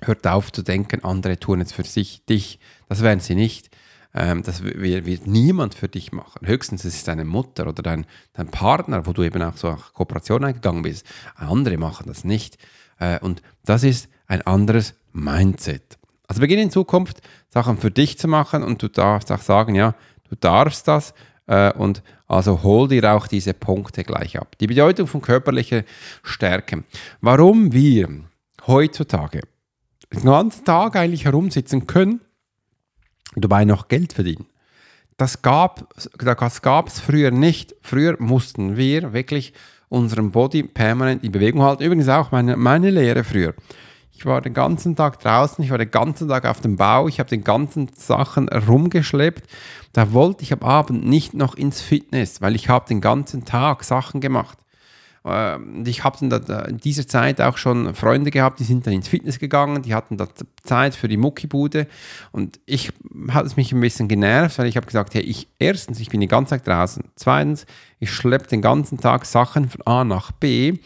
Hört 0.00 0.26
auf 0.26 0.52
zu 0.52 0.62
denken, 0.62 1.04
andere 1.04 1.38
tun 1.38 1.60
es 1.60 1.72
für 1.72 1.84
sich, 1.84 2.24
dich. 2.24 2.58
Das 2.88 3.02
werden 3.02 3.20
sie 3.20 3.34
nicht. 3.34 3.68
Ähm, 4.14 4.42
das 4.42 4.62
wird, 4.62 5.26
niemand 5.26 5.74
für 5.74 5.88
dich 5.88 6.12
machen. 6.12 6.46
Höchstens 6.46 6.84
es 6.84 6.94
ist 6.94 7.08
deine 7.08 7.24
Mutter 7.24 7.66
oder 7.66 7.82
dein, 7.82 8.06
dein 8.32 8.48
Partner, 8.48 9.06
wo 9.06 9.12
du 9.12 9.22
eben 9.22 9.42
auch 9.42 9.56
so 9.56 9.68
eine 9.68 9.78
Kooperation 9.92 10.44
eingegangen 10.44 10.82
bist. 10.82 11.04
Andere 11.34 11.76
machen 11.76 12.06
das 12.06 12.24
nicht. 12.24 12.56
Äh, 12.98 13.18
und 13.20 13.42
das 13.64 13.82
ist 13.82 14.08
ein 14.28 14.42
anderes 14.42 14.94
Mindset. 15.12 15.98
Also 16.28 16.40
beginne 16.40 16.62
in 16.62 16.70
Zukunft 16.70 17.20
Sachen 17.48 17.78
für 17.78 17.90
dich 17.90 18.18
zu 18.18 18.28
machen 18.28 18.62
und 18.62 18.82
du 18.82 18.88
darfst 18.88 19.32
auch 19.32 19.40
sagen, 19.40 19.74
ja, 19.74 19.94
du 20.28 20.36
darfst 20.36 20.86
das 20.86 21.14
äh, 21.46 21.72
und 21.72 22.02
also 22.26 22.62
hol 22.62 22.88
dir 22.88 23.12
auch 23.12 23.26
diese 23.26 23.54
Punkte 23.54 24.04
gleich 24.04 24.38
ab. 24.38 24.56
Die 24.60 24.66
Bedeutung 24.66 25.06
von 25.06 25.22
körperlicher 25.22 25.82
Stärke. 26.22 26.84
Warum 27.22 27.72
wir 27.72 28.08
heutzutage 28.66 29.40
den 30.12 30.24
ganzen 30.24 30.64
Tag 30.64 30.96
eigentlich 30.96 31.24
herumsitzen 31.24 31.86
können 31.86 32.20
und 33.34 33.44
dabei 33.44 33.64
noch 33.64 33.88
Geld 33.88 34.12
verdienen. 34.12 34.46
Das 35.16 35.42
gab 35.42 35.92
das 35.94 36.60
es 36.86 37.00
früher 37.00 37.30
nicht. 37.30 37.74
Früher 37.82 38.16
mussten 38.20 38.76
wir 38.76 39.12
wirklich 39.12 39.52
unseren 39.88 40.30
Body 40.30 40.62
permanent 40.62 41.24
in 41.24 41.32
Bewegung 41.32 41.62
halten. 41.62 41.82
Übrigens 41.82 42.08
auch 42.08 42.30
meine, 42.30 42.56
meine 42.56 42.90
Lehre 42.90 43.24
früher. 43.24 43.54
Ich 44.18 44.26
war 44.26 44.40
den 44.40 44.52
ganzen 44.52 44.96
Tag 44.96 45.20
draußen, 45.20 45.62
ich 45.62 45.70
war 45.70 45.78
den 45.78 45.92
ganzen 45.92 46.26
Tag 46.28 46.44
auf 46.44 46.60
dem 46.60 46.76
Bau, 46.76 47.06
ich 47.06 47.20
habe 47.20 47.30
den 47.30 47.44
ganzen 47.44 47.88
Sachen 47.94 48.48
rumgeschleppt. 48.48 49.48
Da 49.92 50.12
wollte 50.12 50.42
ich 50.42 50.52
am 50.52 50.62
Abend 50.62 51.06
nicht 51.06 51.34
noch 51.34 51.54
ins 51.54 51.80
Fitness, 51.80 52.42
weil 52.42 52.56
ich 52.56 52.68
habe 52.68 52.88
den 52.88 53.00
ganzen 53.00 53.44
Tag 53.44 53.84
Sachen 53.84 54.20
gemacht. 54.20 54.58
Ähm, 55.24 55.84
ich 55.86 56.02
habe 56.02 56.18
in 56.20 56.78
dieser 56.78 57.06
Zeit 57.06 57.40
auch 57.40 57.58
schon 57.58 57.94
Freunde 57.94 58.32
gehabt, 58.32 58.58
die 58.58 58.64
sind 58.64 58.88
dann 58.88 58.94
ins 58.94 59.06
Fitness 59.06 59.38
gegangen, 59.38 59.82
die 59.82 59.94
hatten 59.94 60.16
da 60.16 60.26
Zeit 60.64 60.96
für 60.96 61.06
die 61.06 61.16
Muckibude 61.16 61.86
und 62.32 62.58
ich 62.66 62.90
hat 63.30 63.46
es 63.46 63.56
mich 63.56 63.70
ein 63.70 63.80
bisschen 63.80 64.08
genervt, 64.08 64.58
weil 64.58 64.66
ich 64.66 64.76
habe 64.76 64.86
gesagt, 64.86 65.14
hey, 65.14 65.22
ich 65.22 65.46
erstens, 65.60 66.00
ich 66.00 66.08
bin 66.08 66.18
den 66.18 66.28
ganzen 66.28 66.50
Tag 66.50 66.64
draußen, 66.64 67.04
zweitens, 67.14 67.66
ich 68.00 68.10
schleppe 68.10 68.48
den 68.48 68.62
ganzen 68.62 68.98
Tag 68.98 69.26
Sachen 69.26 69.68
von 69.68 69.86
A 69.86 70.02
nach 70.02 70.32
B. 70.32 70.78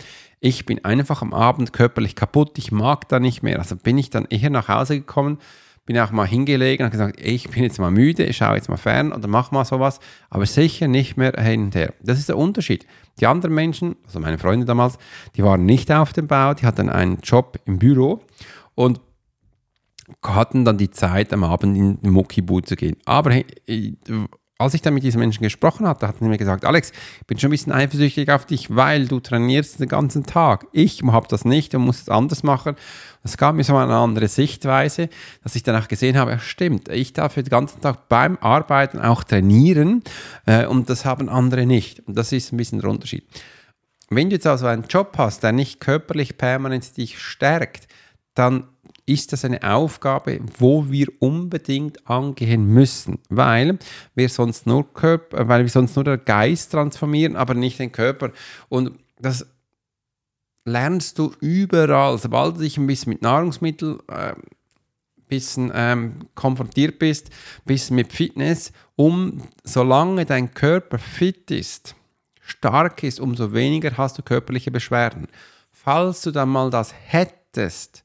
Ich 0.44 0.66
bin 0.66 0.84
einfach 0.84 1.22
am 1.22 1.32
Abend 1.32 1.72
körperlich 1.72 2.16
kaputt, 2.16 2.58
ich 2.58 2.72
mag 2.72 3.08
da 3.08 3.20
nicht 3.20 3.44
mehr. 3.44 3.60
Also 3.60 3.76
bin 3.76 3.96
ich 3.96 4.10
dann 4.10 4.24
eher 4.24 4.50
nach 4.50 4.66
Hause 4.66 4.98
gekommen, 4.98 5.38
bin 5.86 5.96
auch 6.00 6.10
mal 6.10 6.26
hingelegen 6.26 6.84
und 6.84 6.90
gesagt, 6.90 7.20
ey, 7.20 7.30
ich 7.32 7.48
bin 7.48 7.62
jetzt 7.62 7.78
mal 7.78 7.92
müde, 7.92 8.24
ich 8.24 8.38
schaue 8.38 8.56
jetzt 8.56 8.68
mal 8.68 8.76
fern 8.76 9.12
oder 9.12 9.28
mach 9.28 9.52
mal 9.52 9.64
sowas, 9.64 10.00
aber 10.30 10.44
sicher 10.44 10.88
nicht 10.88 11.16
mehr 11.16 11.32
hin 11.40 11.66
und 11.66 11.76
her. 11.76 11.94
Das 12.02 12.18
ist 12.18 12.28
der 12.28 12.36
Unterschied. 12.36 12.88
Die 13.20 13.26
anderen 13.28 13.54
Menschen, 13.54 13.94
also 14.04 14.18
meine 14.18 14.36
Freunde 14.36 14.66
damals, 14.66 14.98
die 15.36 15.44
waren 15.44 15.64
nicht 15.64 15.92
auf 15.92 16.12
dem 16.12 16.26
Bau, 16.26 16.54
die 16.54 16.66
hatten 16.66 16.88
einen 16.88 17.20
Job 17.22 17.60
im 17.64 17.78
Büro 17.78 18.20
und 18.74 19.00
hatten 20.24 20.64
dann 20.64 20.76
die 20.76 20.90
Zeit, 20.90 21.32
am 21.32 21.44
Abend 21.44 21.76
in 21.76 22.00
den 22.02 22.10
Muckiboot 22.10 22.66
zu 22.66 22.74
gehen. 22.74 22.96
Aber 23.04 23.30
als 24.62 24.74
ich 24.74 24.82
dann 24.82 24.94
mit 24.94 25.02
diesen 25.02 25.18
Menschen 25.18 25.42
gesprochen 25.42 25.86
hatte, 25.86 26.08
hatten 26.08 26.24
sie 26.24 26.28
mir 26.28 26.38
gesagt, 26.38 26.64
Alex, 26.64 26.92
ich 27.20 27.26
bin 27.26 27.38
schon 27.38 27.48
ein 27.48 27.52
bisschen 27.52 27.72
eifersüchtig 27.72 28.30
auf 28.30 28.46
dich, 28.46 28.74
weil 28.74 29.06
du 29.06 29.20
trainierst 29.20 29.80
den 29.80 29.88
ganzen 29.88 30.24
Tag. 30.24 30.66
Ich 30.72 31.02
habe 31.02 31.26
das 31.28 31.44
nicht 31.44 31.74
und 31.74 31.82
muss 31.82 32.02
es 32.02 32.08
anders 32.08 32.42
machen. 32.42 32.76
Das 33.22 33.36
gab 33.36 33.54
mir 33.54 33.64
so 33.64 33.76
eine 33.76 33.94
andere 33.94 34.28
Sichtweise, 34.28 35.08
dass 35.42 35.54
ich 35.54 35.62
danach 35.62 35.88
gesehen 35.88 36.16
habe, 36.16 36.32
ja 36.32 36.38
stimmt, 36.38 36.88
ich 36.88 37.12
darf 37.12 37.34
den 37.34 37.44
ganzen 37.44 37.80
Tag 37.80 38.08
beim 38.08 38.36
Arbeiten 38.40 38.98
auch 38.98 39.22
trainieren 39.22 40.02
äh, 40.46 40.66
und 40.66 40.90
das 40.90 41.04
haben 41.04 41.28
andere 41.28 41.66
nicht. 41.66 42.00
Und 42.00 42.16
das 42.16 42.32
ist 42.32 42.52
ein 42.52 42.56
bisschen 42.56 42.80
der 42.80 42.90
Unterschied. 42.90 43.24
Wenn 44.10 44.28
du 44.28 44.36
jetzt 44.36 44.46
also 44.46 44.66
einen 44.66 44.84
Job 44.88 45.14
hast, 45.16 45.42
der 45.42 45.52
nicht 45.52 45.80
körperlich 45.80 46.36
permanent 46.36 46.96
dich 46.96 47.18
stärkt, 47.18 47.88
dann 48.34 48.64
ist 49.04 49.32
das 49.32 49.44
eine 49.44 49.62
Aufgabe, 49.62 50.40
wo 50.58 50.90
wir 50.90 51.08
unbedingt 51.18 52.08
angehen 52.08 52.66
müssen, 52.66 53.18
weil 53.28 53.78
wir 54.14 54.28
sonst 54.28 54.66
nur 54.66 54.92
Körper, 54.92 55.48
weil 55.48 55.62
wir 55.62 55.70
sonst 55.70 55.96
nur 55.96 56.04
den 56.04 56.24
Geist 56.24 56.72
transformieren, 56.72 57.36
aber 57.36 57.54
nicht 57.54 57.78
den 57.78 57.92
Körper. 57.92 58.30
Und 58.68 58.92
das 59.18 59.46
lernst 60.64 61.18
du 61.18 61.32
überall, 61.40 62.18
sobald 62.18 62.56
du 62.56 62.60
dich 62.60 62.78
ein 62.78 62.86
bisschen 62.86 63.10
mit 63.10 63.22
Nahrungsmitteln 63.22 63.98
äh, 64.08 64.34
bisschen 65.32 65.72
ähm, 65.74 66.16
konfrontiert 66.34 66.98
bist, 66.98 67.30
bisschen 67.64 67.96
mit 67.96 68.12
Fitness, 68.12 68.70
um 68.96 69.42
solange 69.64 70.26
dein 70.26 70.52
Körper 70.52 70.98
fit 70.98 71.50
ist, 71.50 71.94
stark 72.42 73.02
ist, 73.02 73.18
umso 73.18 73.54
weniger 73.54 73.96
hast 73.96 74.18
du 74.18 74.22
körperliche 74.22 74.70
Beschwerden. 74.70 75.28
Falls 75.70 76.20
du 76.20 76.32
dann 76.32 76.50
mal 76.50 76.68
das 76.68 76.92
hättest, 77.06 78.04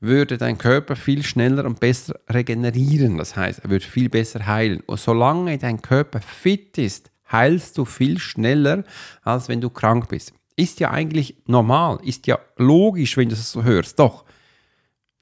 würde 0.00 0.38
dein 0.38 0.58
Körper 0.58 0.96
viel 0.96 1.22
schneller 1.22 1.64
und 1.64 1.80
besser 1.80 2.18
regenerieren. 2.28 3.18
Das 3.18 3.36
heißt, 3.36 3.60
er 3.60 3.70
würde 3.70 3.84
viel 3.84 4.08
besser 4.08 4.46
heilen. 4.46 4.80
Und 4.86 5.00
solange 5.00 5.56
dein 5.58 5.80
Körper 5.80 6.20
fit 6.20 6.78
ist, 6.78 7.10
heilst 7.30 7.76
du 7.78 7.84
viel 7.84 8.18
schneller, 8.18 8.84
als 9.22 9.48
wenn 9.48 9.60
du 9.60 9.70
krank 9.70 10.08
bist. 10.08 10.32
Ist 10.56 10.80
ja 10.80 10.90
eigentlich 10.90 11.36
normal, 11.46 11.98
ist 12.02 12.26
ja 12.26 12.38
logisch, 12.56 13.16
wenn 13.16 13.28
du 13.28 13.34
das 13.34 13.52
so 13.52 13.62
hörst. 13.62 13.98
Doch, 13.98 14.24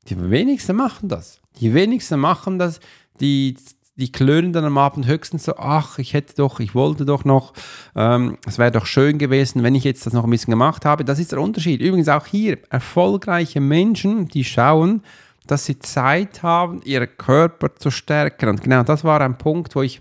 die 0.09 0.31
wenigsten 0.31 0.77
machen 0.77 1.09
das. 1.09 1.41
Die 1.61 1.73
wenigsten 1.73 2.21
machen 2.21 2.59
das, 2.59 2.81
die 3.21 3.57
die 3.97 4.11
klönen 4.11 4.53
dann 4.53 4.65
am 4.65 4.77
Abend 4.77 5.07
höchstens 5.07 5.45
so, 5.45 5.57
ach, 5.57 5.99
ich 5.99 6.15
hätte 6.15 6.35
doch, 6.35 6.59
ich 6.59 6.75
wollte 6.75 7.05
doch 7.05 7.25
noch, 7.25 7.53
ähm, 7.95 8.39
es 8.47 8.59
wäre 8.59 8.73
doch 8.73 8.87
schön 8.87 9.19
gewesen, 9.19 9.63
wenn 9.63 9.75
ich 9.75 9.85
jetzt 9.85 10.05
das 10.05 10.13
noch 10.13 10.25
ein 10.25 10.31
bisschen 10.31 10.51
gemacht 10.51 10.85
habe. 10.85 11.05
Das 11.05 11.19
ist 11.19 11.33
der 11.33 11.41
Unterschied. 11.41 11.81
Übrigens 11.81 12.09
auch 12.09 12.27
hier, 12.27 12.59
erfolgreiche 12.71 13.61
Menschen, 13.61 14.27
die 14.27 14.45
schauen, 14.45 15.03
dass 15.47 15.67
sie 15.67 15.79
Zeit 15.79 16.43
haben, 16.43 16.83
ihren 16.83 17.17
Körper 17.17 17.75
zu 17.77 17.91
stärken. 17.91 18.49
Und 18.49 18.63
genau 18.63 18.83
das 18.83 19.05
war 19.05 19.21
ein 19.21 19.39
Punkt, 19.39 19.77
wo 19.77 19.83
ich 19.83 20.01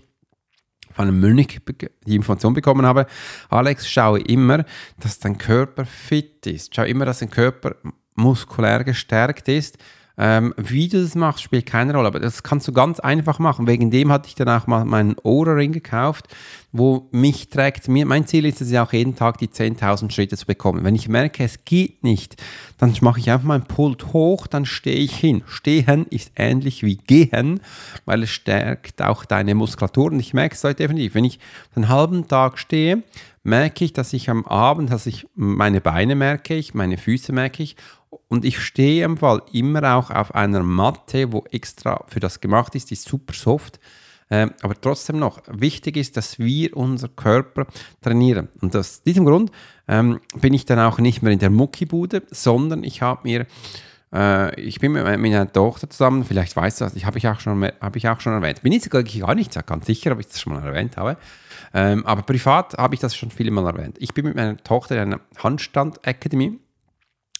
von 0.92 1.08
einem 1.08 1.20
Mönch 1.20 1.60
die 2.06 2.14
Information 2.14 2.54
bekommen 2.54 2.86
habe, 2.86 3.06
Alex, 3.48 3.88
schaue 3.88 4.20
immer, 4.20 4.64
dass 5.00 5.18
dein 5.18 5.38
Körper 5.38 5.84
fit 5.84 6.46
ist. 6.46 6.74
Schau 6.74 6.84
immer, 6.84 7.04
dass 7.04 7.18
dein 7.18 7.30
Körper 7.30 7.76
muskulär 8.14 8.84
gestärkt 8.84 9.48
ist 9.48 9.78
ähm, 10.16 10.54
wie 10.56 10.88
du 10.88 11.02
das 11.02 11.14
machst, 11.14 11.42
spielt 11.42 11.66
keine 11.66 11.94
Rolle, 11.94 12.06
aber 12.06 12.20
das 12.20 12.42
kannst 12.42 12.68
du 12.68 12.72
ganz 12.72 13.00
einfach 13.00 13.38
machen. 13.38 13.66
Wegen 13.66 13.90
dem 13.90 14.12
hatte 14.12 14.28
ich 14.28 14.34
danach 14.34 14.66
mal 14.66 14.84
meinen 14.84 15.16
Oura-Ring 15.22 15.72
gekauft, 15.72 16.28
wo 16.76 17.06
mich 17.12 17.50
trägt. 17.50 17.86
Mir, 17.86 18.04
mein 18.04 18.26
Ziel 18.26 18.44
ist 18.44 18.60
es 18.60 18.68
ja 18.68 18.84
auch 18.84 18.92
jeden 18.92 19.14
Tag 19.14 19.38
die 19.38 19.46
10.000 19.46 20.10
Schritte 20.10 20.36
zu 20.36 20.44
bekommen. 20.44 20.82
Wenn 20.82 20.96
ich 20.96 21.08
merke, 21.08 21.44
es 21.44 21.64
geht 21.64 22.02
nicht, 22.02 22.42
dann 22.78 22.92
mache 23.00 23.20
ich 23.20 23.30
einfach 23.30 23.46
meinen 23.46 23.62
Pult 23.62 24.12
hoch, 24.12 24.48
dann 24.48 24.66
stehe 24.66 24.96
ich 24.96 25.14
hin. 25.14 25.44
Stehen 25.46 26.04
ist 26.10 26.32
ähnlich 26.34 26.82
wie 26.82 26.96
gehen, 26.96 27.60
weil 28.06 28.24
es 28.24 28.30
stärkt 28.30 29.02
auch 29.02 29.24
deine 29.24 29.54
Muskulatur. 29.54 30.10
Und 30.10 30.18
ich 30.18 30.34
merke 30.34 30.56
es 30.56 30.64
heute 30.64 30.82
definitiv. 30.82 31.14
Wenn 31.14 31.24
ich 31.24 31.38
einen 31.76 31.88
halben 31.88 32.26
Tag 32.26 32.58
stehe, 32.58 33.04
merke 33.44 33.84
ich, 33.84 33.92
dass 33.92 34.12
ich 34.12 34.28
am 34.28 34.44
Abend, 34.44 34.90
dass 34.90 35.06
ich 35.06 35.28
meine 35.36 35.80
Beine 35.80 36.16
merke 36.16 36.56
ich, 36.56 36.74
meine 36.74 36.98
Füße 36.98 37.32
merke 37.32 37.62
ich 37.62 37.76
und 38.26 38.44
ich 38.44 38.58
stehe 38.58 39.04
im 39.04 39.18
Fall 39.18 39.42
immer 39.52 39.94
auch 39.94 40.10
auf 40.10 40.34
einer 40.34 40.64
Matte, 40.64 41.32
wo 41.32 41.44
extra 41.52 42.04
für 42.08 42.18
das 42.18 42.40
gemacht 42.40 42.74
ist, 42.74 42.90
die 42.90 42.94
ist 42.94 43.08
super 43.08 43.32
soft. 43.32 43.78
Ähm, 44.30 44.52
aber 44.62 44.80
trotzdem 44.80 45.18
noch, 45.18 45.42
wichtig 45.48 45.96
ist, 45.96 46.16
dass 46.16 46.38
wir 46.38 46.76
unser 46.76 47.08
Körper 47.08 47.66
trainieren. 48.00 48.48
Und 48.60 48.74
aus 48.74 49.02
diesem 49.02 49.24
Grund 49.24 49.50
ähm, 49.86 50.20
bin 50.40 50.54
ich 50.54 50.64
dann 50.64 50.78
auch 50.78 50.98
nicht 50.98 51.22
mehr 51.22 51.32
in 51.32 51.38
der 51.38 51.50
Muckibude, 51.50 52.22
sondern 52.30 52.84
ich 52.84 53.02
habe 53.02 53.20
mir 53.24 53.46
äh, 54.14 54.58
ich 54.60 54.78
bin 54.78 54.92
mit 54.92 55.04
meiner 55.04 55.52
Tochter 55.52 55.90
zusammen, 55.90 56.24
vielleicht 56.24 56.56
weißt 56.56 56.80
du 56.80 56.84
das, 56.84 56.94
ich 56.94 57.04
habe 57.04 57.18
ich, 57.18 57.28
auch 57.28 57.40
schon, 57.40 57.64
hab 57.64 57.96
ich 57.96 58.08
auch 58.08 58.20
schon 58.20 58.32
erwähnt. 58.32 58.62
Bin 58.62 58.72
jetzt 58.72 58.88
gar 58.90 59.34
nicht 59.34 59.66
ganz 59.66 59.86
sicher, 59.86 60.12
ob 60.12 60.20
ich 60.20 60.28
das 60.28 60.40
schon 60.40 60.54
mal 60.54 60.64
erwähnt 60.64 60.96
habe. 60.96 61.16
Ähm, 61.74 62.06
aber 62.06 62.22
privat 62.22 62.74
habe 62.78 62.94
ich 62.94 63.00
das 63.00 63.16
schon 63.16 63.30
viele 63.30 63.50
Mal 63.50 63.66
erwähnt. 63.66 63.96
Ich 63.98 64.14
bin 64.14 64.24
mit 64.24 64.36
meiner 64.36 64.56
Tochter 64.58 64.94
in 64.94 65.12
einer 65.12 65.20
Handstand-Akademie 65.42 66.60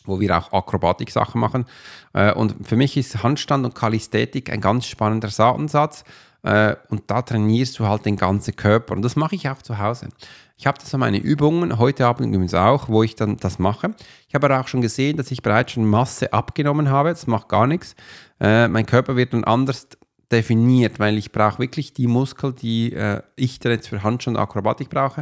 wo 0.04 0.20
wir 0.20 0.36
auch 0.36 0.52
Akrobatik-Sachen 0.52 1.40
machen. 1.40 1.64
Äh, 2.12 2.32
und 2.32 2.66
für 2.66 2.76
mich 2.76 2.96
ist 2.96 3.22
Handstand 3.22 3.64
und 3.64 3.74
Kalisthetik 3.74 4.50
ein 4.52 4.60
ganz 4.60 4.86
spannender 4.86 5.28
Ansatz. 5.38 6.04
Äh, 6.42 6.76
und 6.88 7.04
da 7.06 7.22
trainierst 7.22 7.78
du 7.78 7.86
halt 7.86 8.04
den 8.04 8.16
ganzen 8.16 8.54
Körper. 8.54 8.94
Und 8.94 9.02
das 9.02 9.16
mache 9.16 9.34
ich 9.34 9.48
auch 9.48 9.62
zu 9.62 9.78
Hause. 9.78 10.08
Ich 10.56 10.66
habe 10.66 10.78
da 10.78 10.84
so 10.84 10.98
meine 10.98 11.18
Übungen, 11.18 11.78
heute 11.78 12.06
Abend 12.06 12.28
übrigens 12.28 12.54
auch, 12.54 12.88
wo 12.88 13.02
ich 13.02 13.16
dann 13.16 13.38
das 13.38 13.58
mache. 13.58 13.94
Ich 14.28 14.34
habe 14.34 14.46
aber 14.46 14.60
auch 14.60 14.68
schon 14.68 14.82
gesehen, 14.82 15.16
dass 15.16 15.30
ich 15.30 15.42
bereits 15.42 15.72
schon 15.72 15.86
Masse 15.86 16.32
abgenommen 16.32 16.90
habe. 16.90 17.08
Das 17.08 17.26
macht 17.26 17.48
gar 17.48 17.66
nichts. 17.66 17.96
Äh, 18.40 18.68
mein 18.68 18.86
Körper 18.86 19.16
wird 19.16 19.32
dann 19.32 19.44
anders 19.44 19.88
definiert, 20.30 20.98
weil 20.98 21.16
ich 21.18 21.32
brauche 21.32 21.58
wirklich 21.58 21.92
die 21.92 22.06
Muskel, 22.06 22.52
die 22.52 22.96
ich 23.36 23.58
dann 23.60 23.72
jetzt 23.72 23.88
für 23.88 24.02
Handstand 24.02 24.36
und 24.36 24.42
Akrobatik 24.42 24.88
brauche. 24.88 25.20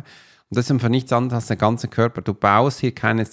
Und 0.53 0.57
das 0.59 0.67
ist 0.67 0.71
einfach 0.71 0.89
nichts 0.89 1.13
anderes 1.13 1.43
als 1.43 1.47
der 1.47 1.57
ganze 1.57 1.89
Körper. 1.89 2.23
Du 2.23 2.35
baust 2.35 2.81
hier 2.81 2.95
keine 2.95 3.25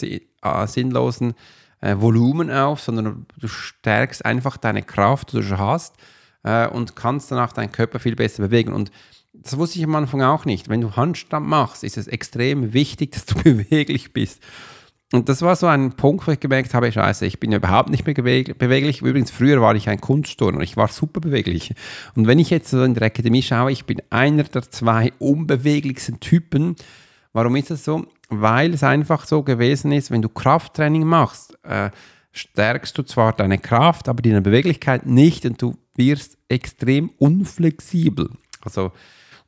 äh, 0.43 0.67
sinnlosen 0.67 1.33
äh, 1.81 1.95
Volumen 1.97 2.51
auf, 2.51 2.81
sondern 2.81 3.25
du 3.37 3.47
stärkst 3.47 4.25
einfach 4.25 4.57
deine 4.57 4.83
Kraft, 4.83 5.31
die 5.31 5.37
du 5.37 5.43
schon 5.43 5.59
hast 5.59 5.95
äh, 6.43 6.67
und 6.67 6.95
kannst 6.95 7.31
danach 7.31 7.53
deinen 7.53 7.71
Körper 7.71 7.99
viel 7.99 8.15
besser 8.15 8.43
bewegen. 8.43 8.73
Und 8.73 8.91
das 9.33 9.57
wusste 9.57 9.79
ich 9.79 9.85
am 9.85 9.95
Anfang 9.95 10.21
auch 10.21 10.45
nicht. 10.45 10.69
Wenn 10.69 10.81
du 10.81 10.95
Handstand 10.95 11.47
machst, 11.47 11.83
ist 11.83 11.97
es 11.97 12.07
extrem 12.07 12.73
wichtig, 12.73 13.11
dass 13.13 13.25
du 13.25 13.35
beweglich 13.35 14.13
bist. 14.13 14.41
Und 15.11 15.27
das 15.27 15.41
war 15.41 15.55
so 15.55 15.65
ein 15.65 15.93
Punkt, 15.93 16.27
wo 16.27 16.31
ich 16.31 16.39
gemerkt 16.39 16.75
habe, 16.75 16.91
scheiße, 16.91 17.25
ich 17.25 17.39
bin 17.39 17.51
überhaupt 17.51 17.89
nicht 17.89 18.05
mehr 18.05 18.13
beweglich. 18.13 19.01
Übrigens, 19.01 19.31
früher 19.31 19.59
war 19.59 19.73
ich 19.73 19.89
ein 19.89 19.99
Kunstturner, 19.99 20.59
ich 20.61 20.77
war 20.77 20.87
super 20.87 21.19
beweglich. 21.19 21.73
Und 22.15 22.27
wenn 22.27 22.37
ich 22.37 22.51
jetzt 22.51 22.69
so 22.69 22.83
in 22.83 22.93
der 22.93 23.07
Akademie 23.07 23.41
schaue, 23.41 23.71
ich 23.71 23.85
bin 23.85 24.03
einer 24.11 24.43
der 24.43 24.69
zwei 24.69 25.11
unbeweglichsten 25.17 26.19
Typen. 26.19 26.75
Warum 27.33 27.55
ist 27.55 27.71
das 27.71 27.83
so? 27.85 28.05
Weil 28.29 28.73
es 28.73 28.83
einfach 28.83 29.25
so 29.25 29.43
gewesen 29.43 29.91
ist, 29.91 30.11
wenn 30.11 30.21
du 30.21 30.29
Krafttraining 30.29 31.03
machst, 31.03 31.57
äh, 31.63 31.89
stärkst 32.31 32.97
du 32.97 33.03
zwar 33.03 33.33
deine 33.33 33.57
Kraft, 33.57 34.07
aber 34.07 34.21
deine 34.21 34.41
Beweglichkeit 34.41 35.05
nicht 35.05 35.45
und 35.45 35.61
du 35.61 35.77
wirst 35.95 36.37
extrem 36.47 37.09
unflexibel. 37.17 38.29
Also 38.61 38.91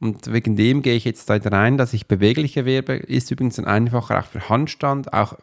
und 0.02 0.34
wegen 0.34 0.56
dem 0.56 0.82
gehe 0.82 0.96
ich 0.96 1.06
jetzt 1.06 1.30
da 1.30 1.36
rein, 1.36 1.78
dass 1.78 1.94
ich 1.94 2.08
beweglicher 2.08 2.66
werde. 2.66 2.96
Ist 2.96 3.30
übrigens 3.30 3.60
ein 3.60 3.66
einfacher 3.66 4.20
auch 4.20 4.26
für 4.26 4.50
Handstand, 4.50 5.14
auch 5.14 5.36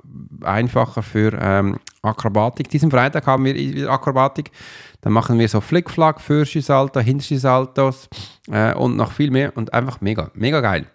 einfacher 0.42 1.04
für 1.04 1.32
ähm, 1.40 1.78
Akrobatik. 2.02 2.68
Diesen 2.68 2.90
Freitag 2.90 3.28
haben 3.28 3.44
wir 3.44 3.54
wieder 3.54 3.92
Akrobatik. 3.92 4.50
Dann 5.00 5.12
machen 5.12 5.38
wir 5.38 5.48
so 5.48 5.60
Flickflack, 5.60 6.20
Fürschissalto, 6.20 6.98
Hinterschissaltos 6.98 8.08
äh, 8.50 8.74
und 8.74 8.96
noch 8.96 9.12
viel 9.12 9.30
mehr. 9.30 9.56
Und 9.56 9.72
einfach 9.72 10.00
mega, 10.00 10.32
mega 10.34 10.60
geil. 10.60 10.86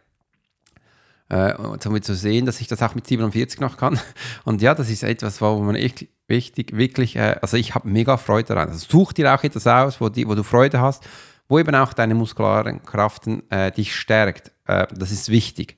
Äh, 1.33 1.53
um 1.55 2.01
zu 2.01 2.15
sehen, 2.15 2.45
dass 2.45 2.61
ich 2.61 2.67
das 2.67 2.81
auch 2.81 2.95
mit 2.95 3.07
47 3.07 3.59
noch 3.59 3.77
kann. 3.77 3.99
Und 4.45 4.61
ja, 4.61 4.75
das 4.75 4.89
ist 4.89 5.03
etwas, 5.03 5.41
wo 5.41 5.57
man 5.59 5.75
echt 5.75 6.05
wichtig, 6.27 6.75
wirklich, 6.75 7.15
äh, 7.15 7.37
also 7.41 7.57
ich 7.57 7.75
habe 7.75 7.87
mega 7.87 8.17
Freude 8.17 8.49
daran. 8.49 8.69
Also 8.69 8.85
such 8.89 9.13
dir 9.13 9.33
auch 9.33 9.43
etwas 9.43 9.65
aus, 9.67 10.01
wo, 10.01 10.09
die, 10.09 10.27
wo 10.27 10.35
du 10.35 10.43
Freude 10.43 10.79
hast 10.79 11.03
wo 11.47 11.59
eben 11.59 11.75
auch 11.75 11.93
deine 11.93 12.15
muskularen 12.15 12.83
Kraften 12.83 13.43
äh, 13.51 13.71
dich 13.71 13.95
stärkt. 13.95 14.51
Äh, 14.65 14.87
das 14.91 15.11
ist 15.11 15.29
wichtig, 15.29 15.77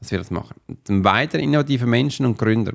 dass 0.00 0.10
wir 0.10 0.18
das 0.18 0.30
machen. 0.30 0.56
Und 0.66 1.04
weiter 1.04 1.38
innovative 1.38 1.86
Menschen 1.86 2.26
und 2.26 2.38
Gründer. 2.38 2.72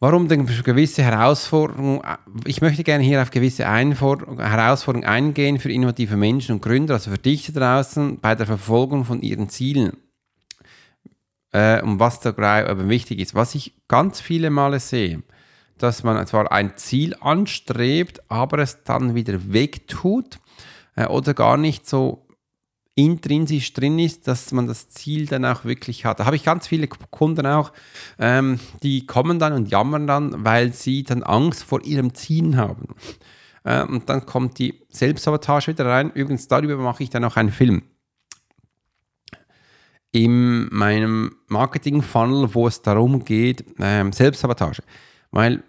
Warum 0.00 0.28
denn 0.28 0.46
gewisse 0.46 1.02
Herausforderungen? 1.02 2.00
Ich 2.46 2.62
möchte 2.62 2.84
gerne 2.84 3.04
hier 3.04 3.20
auf 3.20 3.30
gewisse 3.30 3.64
Herausforderungen 3.64 5.04
eingehen 5.04 5.58
für 5.58 5.70
innovative 5.70 6.16
Menschen 6.16 6.54
und 6.54 6.62
Gründer, 6.62 6.94
also 6.94 7.10
für 7.10 7.18
dich 7.18 7.52
da 7.52 7.60
draußen 7.60 8.18
bei 8.18 8.34
der 8.34 8.46
Verfolgung 8.46 9.04
von 9.04 9.20
ihren 9.20 9.50
Zielen. 9.50 9.92
Äh, 11.52 11.82
und 11.82 11.98
was 11.98 12.20
da 12.20 12.30
aber 12.30 12.88
wichtig 12.88 13.18
ist, 13.18 13.34
was 13.34 13.54
ich 13.54 13.74
ganz 13.88 14.20
viele 14.20 14.50
Male 14.50 14.80
sehe, 14.80 15.22
dass 15.78 16.02
man 16.02 16.24
zwar 16.26 16.52
ein 16.52 16.76
Ziel 16.76 17.16
anstrebt, 17.20 18.22
aber 18.30 18.58
es 18.58 18.84
dann 18.84 19.14
wieder 19.14 19.52
wegtut 19.52 20.38
äh, 20.94 21.06
oder 21.06 21.34
gar 21.34 21.56
nicht 21.56 21.88
so 21.88 22.26
intrinsisch 22.94 23.72
drin 23.72 23.98
ist, 23.98 24.28
dass 24.28 24.52
man 24.52 24.66
das 24.66 24.90
Ziel 24.90 25.26
dann 25.26 25.44
auch 25.44 25.64
wirklich 25.64 26.04
hat. 26.04 26.20
Da 26.20 26.26
habe 26.26 26.36
ich 26.36 26.44
ganz 26.44 26.66
viele 26.66 26.86
Kunden 26.86 27.46
auch, 27.46 27.72
ähm, 28.18 28.60
die 28.82 29.06
kommen 29.06 29.38
dann 29.38 29.52
und 29.52 29.70
jammern 29.70 30.06
dann, 30.06 30.44
weil 30.44 30.72
sie 30.72 31.02
dann 31.02 31.22
Angst 31.22 31.64
vor 31.64 31.82
ihrem 31.82 32.14
Ziel 32.14 32.56
haben. 32.56 32.94
Äh, 33.64 33.84
und 33.84 34.08
dann 34.08 34.26
kommt 34.26 34.58
die 34.58 34.82
Selbstsabotage 34.90 35.68
wieder 35.68 35.86
rein. 35.86 36.10
Übrigens, 36.12 36.48
darüber 36.48 36.76
mache 36.76 37.02
ich 37.02 37.10
dann 37.10 37.24
auch 37.24 37.36
einen 37.36 37.52
Film. 37.52 37.82
In 40.12 40.68
meinem 40.74 41.36
Marketing-Funnel, 41.48 42.54
wo 42.54 42.66
es 42.66 42.82
darum 42.82 43.24
geht, 43.24 43.64
ähm, 43.78 44.12
Selbstsabotage. 44.12 44.82
Weil 45.30 45.62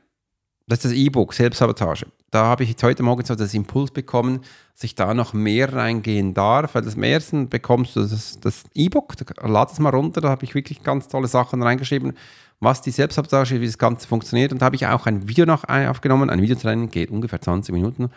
das 0.67 0.79
ist 0.79 0.85
das 0.85 0.93
E-Book, 0.93 1.33
Selbstsabotage. 1.33 2.05
Da 2.29 2.45
habe 2.45 2.63
ich 2.63 2.69
jetzt 2.69 2.83
heute 2.83 3.03
Morgen 3.03 3.25
so 3.25 3.35
das 3.35 3.53
Impuls 3.53 3.91
bekommen, 3.91 4.39
dass 4.73 4.85
ich 4.85 4.95
da 4.95 5.13
noch 5.13 5.33
mehr 5.33 5.73
reingehen 5.73 6.33
darf, 6.33 6.75
weil 6.75 6.87
am 6.87 7.03
ersten 7.03 7.49
bekommst 7.49 7.97
du 7.97 8.01
das, 8.01 8.39
das 8.39 8.63
E-Book, 8.73 9.15
lad 9.41 9.71
es 9.71 9.79
mal 9.79 9.89
runter, 9.89 10.21
da 10.21 10.29
habe 10.29 10.45
ich 10.45 10.55
wirklich 10.55 10.81
ganz 10.81 11.09
tolle 11.09 11.27
Sachen 11.27 11.61
reingeschrieben, 11.61 12.13
was 12.61 12.81
die 12.81 12.91
Selbstsabotage, 12.91 13.59
wie 13.59 13.65
das 13.65 13.77
Ganze 13.77 14.07
funktioniert. 14.07 14.53
Und 14.53 14.61
da 14.61 14.67
habe 14.67 14.77
ich 14.77 14.87
auch 14.87 15.07
ein 15.07 15.27
Video 15.27 15.45
noch 15.45 15.67
aufgenommen, 15.67 16.29
ein 16.29 16.41
Videotraining, 16.41 16.89
geht 16.89 17.11
ungefähr 17.11 17.41
20 17.41 17.73
Minuten, 17.73 18.09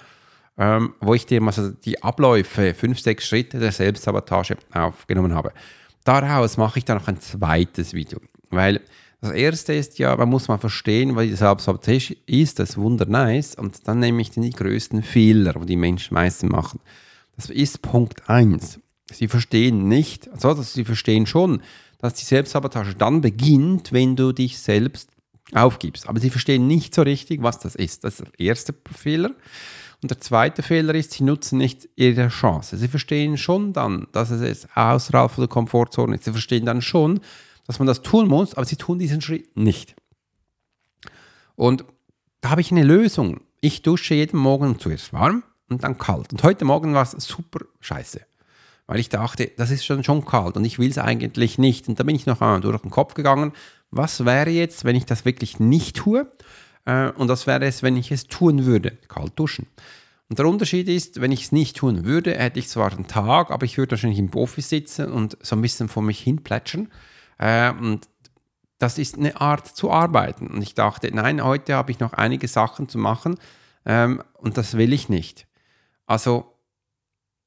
ähm, 0.57 0.95
wo 1.01 1.15
ich 1.15 1.27
dir 1.27 1.41
mal 1.41 1.51
so 1.51 1.71
die 1.71 2.01
Abläufe, 2.05 2.73
fünf, 2.75 3.01
sechs 3.01 3.27
Schritte 3.27 3.59
der 3.59 3.73
Selbstsabotage 3.73 4.57
aufgenommen 4.73 5.35
habe. 5.35 5.53
Daraus 6.05 6.57
mache 6.57 6.79
ich 6.79 6.85
dann 6.85 6.99
noch 6.99 7.09
ein 7.09 7.21
zweites 7.21 7.95
Video, 7.95 8.21
weil 8.51 8.81
das 9.21 9.33
erste 9.33 9.73
ist 9.73 9.99
ja, 9.99 10.15
man 10.17 10.29
muss 10.29 10.49
mal 10.49 10.59
verstehen, 10.59 11.17
die 11.17 11.35
Selbstsabotage 11.35 12.15
ist, 12.27 12.59
das 12.59 12.71
ist 12.71 12.77
wundernice 12.77 13.55
und 13.55 13.89
dann 13.89 14.01
nehme 14.01 14.21
ich 14.21 14.31
die 14.31 14.51
größten 14.51 15.03
Fehler, 15.03 15.55
die 15.55 15.67
die 15.67 15.77
Menschen 15.77 16.13
meistens 16.13 16.53
machen. 16.53 16.81
Das 17.37 17.49
ist 17.49 17.81
Punkt 17.81 18.29
1. 18.29 18.81
Sie 19.11 19.29
verstehen 19.29 19.89
nicht, 19.89 20.29
also 20.31 20.61
sie 20.63 20.85
verstehen 20.85 21.27
schon, 21.27 21.63
dass 21.99 22.15
die 22.15 22.27
Selbstsabotage 22.27 22.95
dann 22.97 23.23
beginnt, 23.23 23.93
wenn 23.93 24.15
du 24.15 24.33
dich 24.33 24.59
selbst 24.59 25.09
aufgibst. 25.53 26.07
Aber 26.07 26.21
sie 26.21 26.31
verstehen 26.31 26.67
nicht 26.67 26.95
so 26.95 27.01
richtig, 27.01 27.43
was 27.43 27.59
das 27.59 27.75
ist. 27.75 28.05
Das 28.05 28.21
ist 28.21 28.27
der 28.27 28.47
erste 28.47 28.75
Fehler. 28.95 29.31
Und 30.05 30.11
der 30.11 30.21
zweite 30.21 30.63
Fehler 30.63 30.95
ist, 30.95 31.13
sie 31.13 31.25
nutzen 31.25 31.57
nicht 31.57 31.89
ihre 31.97 32.29
Chance. 32.29 32.77
Sie 32.77 32.89
verstehen 32.89 33.39
schon 33.39 33.73
dann, 33.73 34.07
dass 34.13 34.29
es 34.29 34.69
außerhalb 34.75 35.35
der 35.37 35.49
Komfortzone 35.49 36.17
ist. 36.17 36.25
Sie 36.25 36.31
verstehen 36.31 36.67
dann 36.67 36.83
schon, 36.83 37.21
dass 37.67 37.79
man 37.79 37.89
das 37.89 38.03
tun 38.03 38.29
muss, 38.29 38.53
aber 38.53 38.67
sie 38.67 38.77
tun 38.77 38.99
diesen 38.99 39.23
Schritt 39.23 39.57
nicht. 39.57 39.97
Und 41.57 41.87
da 42.43 42.51
habe 42.51 42.61
ich 42.61 42.71
eine 42.71 42.83
Lösung. 42.83 43.41
Ich 43.63 43.81
dusche 43.81 44.13
jeden 44.13 44.39
Morgen 44.39 44.79
zuerst 44.79 45.15
warm 45.15 45.43
und 45.71 45.85
dann 45.85 45.97
kalt. 45.97 46.33
Und 46.33 46.43
heute 46.43 46.67
Morgen 46.67 46.93
war 46.93 47.05
es 47.05 47.13
super 47.13 47.65
scheiße. 47.81 48.21
Weil 48.87 49.01
ich 49.01 49.09
dachte, 49.09 49.53
das 49.57 49.71
ist 49.71 49.87
schon, 49.87 50.05
schon 50.05 50.27
kalt 50.27 50.59
und 50.59 50.67
ich 50.67 50.79
will 50.79 50.91
es 50.91 50.99
eigentlich 50.99 51.57
nicht. 51.57 51.89
Und 51.89 51.99
da 51.99 52.05
bin 52.05 52.15
ich 52.15 52.27
noch 52.27 52.43
einmal 52.43 52.61
durch 52.61 52.83
den 52.83 52.91
Kopf 52.91 53.15
gegangen. 53.15 53.53
Was 53.91 54.27
wäre 54.27 54.51
jetzt, 54.51 54.85
wenn 54.85 54.97
ich 54.97 55.07
das 55.07 55.25
wirklich 55.25 55.61
nicht 55.61 55.97
tue? 55.97 56.31
Äh, 56.85 57.11
und 57.11 57.29
was 57.29 57.47
wäre 57.47 57.65
es, 57.65 57.83
wenn 57.83 57.97
ich 57.97 58.11
es 58.11 58.27
tun 58.27 58.65
würde? 58.65 58.93
Kalt 59.09 59.33
duschen. 59.37 59.67
Und 60.29 60.39
der 60.39 60.47
Unterschied 60.47 60.89
ist, 60.89 61.21
wenn 61.21 61.33
ich 61.33 61.45
es 61.45 61.53
nicht 61.53 61.77
tun 61.77 62.05
würde, 62.05 62.35
hätte 62.35 62.59
ich 62.59 62.69
zwar 62.69 62.93
einen 62.93 63.07
Tag, 63.07 63.51
aber 63.51 63.65
ich 63.67 63.77
würde 63.77 63.93
wahrscheinlich 63.93 64.19
im 64.19 64.35
Office 64.35 64.71
sitzen 64.71 65.13
und 65.13 65.37
so 65.43 65.55
ein 65.55 65.63
bisschen 65.63 65.89
vor 65.89 66.03
mich 66.03 66.21
hin 66.21 66.43
plätschern. 66.43 66.91
Äh, 67.39 67.73
und 67.73 68.09
das 68.79 68.99
ist 68.99 69.17
eine 69.17 69.41
Art 69.41 69.67
zu 69.67 69.91
arbeiten. 69.91 70.49
Und 70.49 70.63
ich 70.63 70.75
dachte, 70.75 71.11
nein, 71.15 71.43
heute 71.45 71.75
habe 71.75 71.91
ich 71.91 72.01
noch 72.01 72.15
einige 72.15 72.49
Sachen 72.49 72.89
zu 72.89 72.99
machen 72.99 73.37
ähm, 73.87 74.23
und 74.35 74.57
das 74.57 74.77
will 74.77 74.93
ich 74.93 75.09
nicht. 75.09 75.47
Also, 76.07 76.51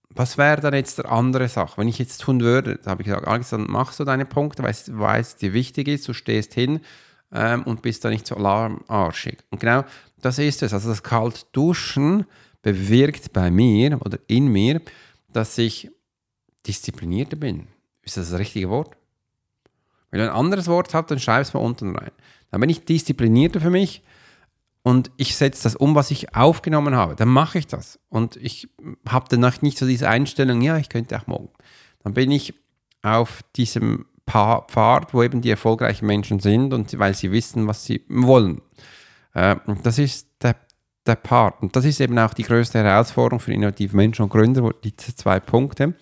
was 0.09 0.37
wäre 0.37 0.61
dann 0.61 0.73
jetzt 0.73 0.97
der 0.97 1.11
andere 1.11 1.47
Sache? 1.47 1.79
Wenn 1.79 1.87
ich 1.87 1.99
jetzt 1.99 2.21
tun 2.21 2.41
würde, 2.41 2.79
da 2.83 2.91
habe 2.91 3.01
ich 3.01 3.07
gesagt, 3.07 3.27
Alex, 3.27 3.49
dann 3.49 3.69
machst 3.69 3.99
du 3.99 4.03
deine 4.03 4.25
Punkte, 4.25 4.63
weil 4.63 5.21
es 5.21 5.35
dir 5.35 5.53
wichtig 5.53 5.87
ist, 5.87 6.07
du 6.07 6.13
stehst 6.13 6.53
hin 6.53 6.79
ähm, 7.31 7.63
und 7.63 7.81
bist 7.81 8.03
da 8.05 8.09
nicht 8.09 8.27
so 8.27 8.35
alarmarschig. 8.35 9.37
Und 9.49 9.59
genau 9.59 9.83
das 10.21 10.39
ist 10.39 10.63
es. 10.63 10.73
Also 10.73 10.89
das 10.89 11.03
Kaltduschen 11.03 12.25
bewirkt 12.61 13.33
bei 13.33 13.51
mir 13.51 13.99
oder 14.03 14.19
in 14.27 14.47
mir, 14.47 14.81
dass 15.31 15.57
ich 15.57 15.89
disziplinierter 16.65 17.35
bin. 17.35 17.67
Ist 18.01 18.17
das 18.17 18.31
das 18.31 18.39
richtige 18.39 18.69
Wort? 18.69 18.95
Wenn 20.09 20.19
du 20.19 20.29
ein 20.29 20.35
anderes 20.35 20.67
Wort 20.67 20.93
hast, 20.93 21.11
dann 21.11 21.19
schreib 21.19 21.41
es 21.41 21.53
mal 21.53 21.59
unten 21.59 21.95
rein. 21.95 22.11
Dann 22.51 22.61
bin 22.61 22.69
ich 22.69 22.85
disziplinierter 22.85 23.59
für 23.59 23.69
mich 23.69 24.01
und 24.83 25.11
ich 25.17 25.35
setze 25.35 25.63
das 25.63 25.75
um, 25.75 25.95
was 25.95 26.11
ich 26.11 26.33
aufgenommen 26.33 26.95
habe. 26.95 27.15
Dann 27.15 27.27
mache 27.27 27.59
ich 27.59 27.67
das. 27.67 27.99
Und 28.09 28.37
ich 28.37 28.69
habe 29.07 29.25
danach 29.29 29.61
nicht 29.61 29.77
so 29.77 29.85
diese 29.85 30.07
Einstellung, 30.07 30.61
ja, 30.61 30.77
ich 30.77 30.87
könnte 30.87 31.17
auch 31.19 31.27
morgen. 31.27 31.49
Dann 32.03 32.13
bin 32.13 32.31
ich 32.31 32.53
auf 33.01 33.43
diesem 33.55 34.05
Pfad, 34.27 35.13
wo 35.13 35.23
eben 35.23 35.41
die 35.41 35.49
erfolgreichen 35.49 36.05
Menschen 36.05 36.39
sind 36.39 36.73
und 36.73 36.97
weil 36.99 37.13
sie 37.15 37.31
wissen, 37.31 37.67
was 37.67 37.85
sie 37.85 38.03
wollen. 38.09 38.61
Äh, 39.33 39.55
und 39.65 39.85
das 39.85 39.97
ist 39.97 40.27
der, 40.41 40.55
der 41.05 41.15
Part. 41.15 41.61
Und 41.61 41.75
das 41.75 41.85
ist 41.85 42.01
eben 42.01 42.17
auch 42.19 42.33
die 42.33 42.43
größte 42.43 42.83
Herausforderung 42.83 43.39
für 43.39 43.53
innovative 43.53 43.95
Menschen 43.95 44.23
und 44.23 44.29
Gründer, 44.29 44.71
diese 44.83 45.15
zwei 45.15 45.39
Punkte. 45.39 45.95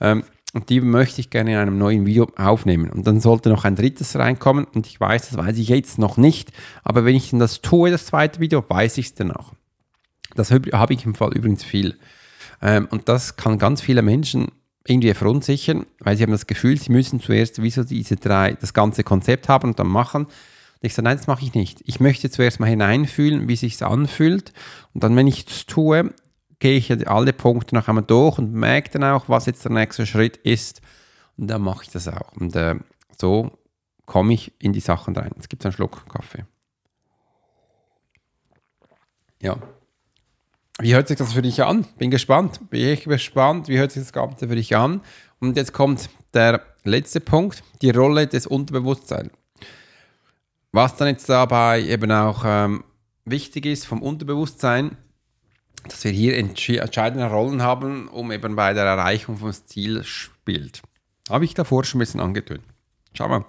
Ähm, 0.00 0.24
und 0.54 0.70
die 0.70 0.80
möchte 0.80 1.20
ich 1.20 1.28
gerne 1.28 1.52
in 1.52 1.58
einem 1.58 1.76
neuen 1.76 2.06
Video 2.06 2.28
aufnehmen. 2.36 2.90
Und 2.90 3.06
dann 3.06 3.20
sollte 3.20 3.50
noch 3.50 3.64
ein 3.64 3.76
drittes 3.76 4.16
reinkommen 4.16 4.64
und 4.64 4.86
ich 4.86 4.98
weiß, 4.98 5.28
das 5.28 5.36
weiß 5.36 5.58
ich 5.58 5.68
jetzt 5.68 5.98
noch 5.98 6.16
nicht, 6.16 6.50
aber 6.82 7.04
wenn 7.04 7.14
ich 7.14 7.30
das 7.32 7.60
tue, 7.60 7.90
das 7.90 8.06
zweite 8.06 8.40
Video, 8.40 8.64
weiß 8.66 8.96
ich 8.96 9.06
es 9.06 9.14
dann 9.14 9.32
auch. 9.32 9.52
Das 10.34 10.50
habe 10.50 10.94
ich 10.94 11.04
im 11.04 11.14
Fall 11.14 11.34
übrigens 11.34 11.64
viel. 11.64 11.98
Ähm, 12.62 12.88
und 12.90 13.08
das 13.08 13.36
kann 13.36 13.58
ganz 13.58 13.82
viele 13.82 14.02
Menschen 14.02 14.50
irgendwie 14.88 15.12
verunsichern, 15.14 15.86
weil 16.00 16.16
sie 16.16 16.22
haben 16.22 16.32
das 16.32 16.46
Gefühl, 16.46 16.78
sie 16.78 16.92
müssen 16.92 17.20
zuerst 17.20 17.62
wie 17.62 17.70
so 17.70 17.84
diese 17.84 18.16
drei, 18.16 18.52
das 18.54 18.74
ganze 18.74 19.04
Konzept 19.04 19.48
haben 19.48 19.70
und 19.70 19.78
dann 19.78 19.88
machen. 19.88 20.26
Und 20.26 20.32
ich 20.82 20.94
sage, 20.94 21.04
nein, 21.04 21.16
das 21.16 21.26
mache 21.26 21.44
ich 21.44 21.54
nicht. 21.54 21.82
Ich 21.84 22.00
möchte 22.00 22.30
zuerst 22.30 22.60
mal 22.60 22.66
hineinfühlen, 22.66 23.48
wie 23.48 23.56
sich 23.56 23.82
anfühlt. 23.82 24.52
Und 24.94 25.02
dann, 25.02 25.16
wenn 25.16 25.26
ich 25.26 25.46
es 25.46 25.66
tue, 25.66 26.12
gehe 26.58 26.76
ich 26.76 27.08
alle 27.08 27.32
Punkte 27.32 27.74
noch 27.74 27.88
einmal 27.88 28.04
durch 28.04 28.38
und 28.38 28.52
merke 28.52 28.90
dann 28.90 29.04
auch, 29.04 29.28
was 29.28 29.46
jetzt 29.46 29.64
der 29.64 29.72
nächste 29.72 30.06
Schritt 30.06 30.36
ist. 30.38 30.80
Und 31.36 31.48
dann 31.48 31.62
mache 31.62 31.84
ich 31.84 31.90
das 31.90 32.08
auch. 32.08 32.32
Und 32.32 32.54
äh, 32.56 32.76
so 33.18 33.58
komme 34.06 34.34
ich 34.34 34.52
in 34.58 34.72
die 34.72 34.80
Sachen 34.80 35.16
rein. 35.16 35.32
Es 35.38 35.48
gibt 35.48 35.64
einen 35.64 35.72
Schluck 35.72 36.08
Kaffee. 36.08 36.44
Ja. 39.40 39.58
Wie 40.78 40.94
hört 40.94 41.08
sich 41.08 41.16
das 41.16 41.32
für 41.32 41.42
dich 41.42 41.62
an? 41.62 41.86
Bin 41.96 42.10
gespannt. 42.10 42.68
Bin 42.68 42.88
ich 42.88 43.04
gespannt, 43.04 43.68
wie 43.68 43.78
hört 43.78 43.92
sich 43.92 44.02
das 44.02 44.12
Ganze 44.12 44.48
für 44.48 44.56
dich 44.56 44.76
an? 44.76 45.00
Und 45.40 45.56
jetzt 45.56 45.72
kommt 45.72 46.10
der 46.34 46.62
letzte 46.84 47.20
Punkt, 47.20 47.62
die 47.80 47.90
Rolle 47.90 48.26
des 48.26 48.46
Unterbewusstseins. 48.46 49.30
Was 50.72 50.96
dann 50.96 51.08
jetzt 51.08 51.28
dabei 51.28 51.82
eben 51.82 52.12
auch 52.12 52.42
ähm, 52.44 52.84
wichtig 53.24 53.64
ist 53.64 53.86
vom 53.86 54.02
Unterbewusstsein, 54.02 54.98
dass 55.84 56.04
wir 56.04 56.10
hier 56.10 56.36
entscheidende 56.36 57.26
Rollen 57.26 57.62
haben, 57.62 58.08
um 58.08 58.30
eben 58.30 58.56
bei 58.56 58.74
der 58.74 58.84
Erreichung 58.84 59.38
vom 59.38 59.52
Ziel 59.52 60.04
spielt. 60.04 60.82
Habe 61.30 61.44
ich 61.46 61.54
davor 61.54 61.84
schon 61.84 61.98
ein 61.98 62.00
bisschen 62.00 62.20
angetönt. 62.20 62.62
Schau 63.14 63.28
mal. 63.28 63.44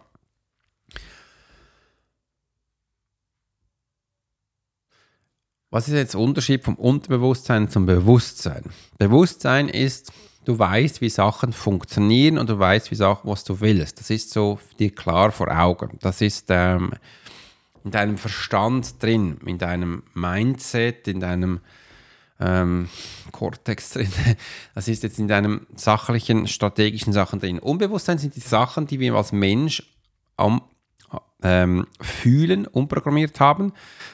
Was 5.69 5.89
ist 5.89 5.95
jetzt 5.95 6.13
der 6.13 6.21
Unterschied 6.21 6.63
vom 6.63 6.75
Unterbewusstsein 6.75 7.69
zum 7.69 7.85
Bewusstsein? 7.85 8.63
Bewusstsein 8.97 9.67
ist, 9.67 10.13
du 10.45 10.57
weißt, 10.57 11.01
wie 11.01 11.09
Sachen 11.09 11.51
funktionieren 11.51 12.37
und 12.37 12.49
du 12.49 12.57
weißt, 12.57 12.89
wie 12.89 12.95
Sachen, 12.95 13.29
was 13.29 13.43
du 13.43 13.59
willst. 13.59 13.99
Das 13.99 14.09
ist 14.09 14.31
so 14.31 14.59
dir 14.79 14.95
klar 14.95 15.33
vor 15.33 15.51
Augen. 15.51 15.97
Das 16.01 16.21
ist 16.21 16.45
ähm, 16.49 16.93
in 17.83 17.91
deinem 17.91 18.17
Verstand 18.17 19.03
drin, 19.03 19.41
in 19.45 19.57
deinem 19.57 20.03
Mindset, 20.13 21.05
in 21.09 21.19
deinem 21.19 21.59
ähm, 22.39 22.87
Cortex 23.33 23.89
drin. 23.89 24.11
Das 24.73 24.87
ist 24.87 25.03
jetzt 25.03 25.19
in 25.19 25.27
deinem 25.27 25.67
sachlichen, 25.75 26.47
strategischen 26.47 27.11
Sachen 27.11 27.41
drin. 27.41 27.59
Unbewusstsein 27.59 28.19
sind 28.19 28.37
die 28.37 28.39
Sachen, 28.39 28.87
die 28.87 29.01
wir 29.01 29.15
als 29.15 29.33
Mensch 29.33 29.83
am 30.37 30.61
ähm, 31.43 31.85
Fühlen 32.01 32.65
umprogrammiert 32.67 33.39
haben, 33.39 33.73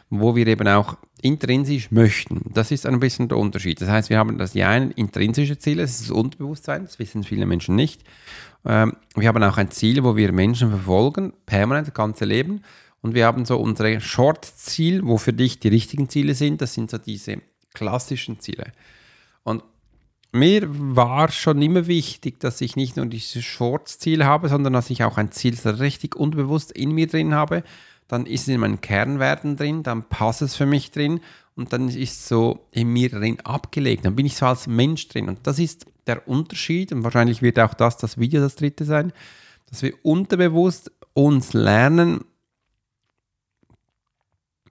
wo 0.10 0.36
wir 0.36 0.48
eben 0.48 0.68
auch 0.68 0.98
intrinsisch 1.22 1.90
möchten. 1.92 2.52
Das 2.54 2.72
ist 2.72 2.86
ein 2.86 3.00
bisschen 3.00 3.30
der 3.30 3.38
Unterschied. 3.38 3.80
Das 3.82 3.90
heißt, 3.90 4.10
wir 4.10 4.18
haben 4.18 4.38
das 4.38 4.52
die 4.52 4.64
einen 4.64 4.92
intrinsische 4.92 5.58
Ziele, 5.58 5.84
das 5.84 5.92
ist 5.92 6.10
das 6.10 6.12
Unterbewusstsein, 6.12 6.84
das 6.84 7.00
wissen 7.00 7.24
viele 7.24 7.46
Menschen 7.46 7.76
nicht. 7.76 8.02
Ähm, 8.66 8.94
wir 9.16 9.28
haben 9.28 9.42
auch 9.44 9.58
ein 9.58 9.72
Ziel, 9.72 10.04
wo 10.04 10.16
wir 10.16 10.32
Menschen 10.32 10.70
verfolgen, 10.70 11.34
permanent 11.46 11.88
das 11.88 11.94
ganze 11.94 12.26
Leben. 12.26 12.62
Und 13.02 13.16
wir 13.16 13.26
haben 13.26 13.46
so 13.46 13.58
unsere 13.58 14.00
Short-Ziel, 14.00 15.06
wo 15.06 15.18
für 15.18 15.34
dich 15.34 15.60
die 15.60 15.68
richtigen 15.68 16.10
Ziele 16.10 16.36
sind. 16.36 16.62
Das 16.62 16.74
sind 16.74 16.90
so 16.90 16.98
diese 16.98 17.42
klassischen 17.74 18.40
Ziele. 18.40 18.72
Und 19.44 19.64
mir 20.34 20.64
war 20.68 21.32
schon 21.32 21.62
immer 21.62 21.86
wichtig, 21.86 22.40
dass 22.40 22.60
ich 22.60 22.76
nicht 22.76 22.98
nur 22.98 23.06
dieses 23.06 23.44
Short-Ziel 23.44 24.26
habe, 24.26 24.50
sondern 24.50 24.74
dass 24.74 24.90
ich 24.90 25.04
auch 25.04 25.18
ein 25.18 25.32
Ziel 25.32 25.56
richtig 25.66 26.16
unbewusst 26.16 26.72
in 26.72 26.92
mir 26.92 27.08
drin 27.08 27.36
habe. 27.36 27.64
Dann 28.08 28.26
ist 28.26 28.42
es 28.42 28.48
in 28.48 28.60
meinen 28.60 28.82
Kernwerten 28.82 29.56
drin, 29.58 29.84
dann 29.84 30.10
passt 30.10 30.42
es 30.42 30.56
für 30.56 30.66
mich 30.66 30.92
drin 30.92 31.22
und 31.56 31.72
dann 31.72 31.88
ist 31.88 31.98
es 31.98 32.28
so 32.28 32.66
in 32.72 32.90
mir 32.90 33.10
drin 33.10 33.40
abgelegt. 33.42 34.06
Dann 34.06 34.16
bin 34.16 34.26
ich 34.26 34.36
so 34.36 34.48
als 34.48 34.66
Mensch 34.66 35.08
drin. 35.08 35.30
Und 35.30 35.46
das 35.46 35.60
ist 35.60 35.86
der 36.08 36.28
Unterschied. 36.28 36.92
Und 36.92 37.04
wahrscheinlich 37.04 37.44
wird 37.44 37.60
auch 37.60 37.76
das 37.76 37.98
das 37.98 38.18
Video 38.18 38.42
das 38.42 38.56
dritte 38.56 38.86
sein, 38.86 39.14
dass 39.70 39.84
wir 39.84 39.94
unterbewusst 40.02 40.92
uns 41.14 41.54
lernen, 41.54 42.26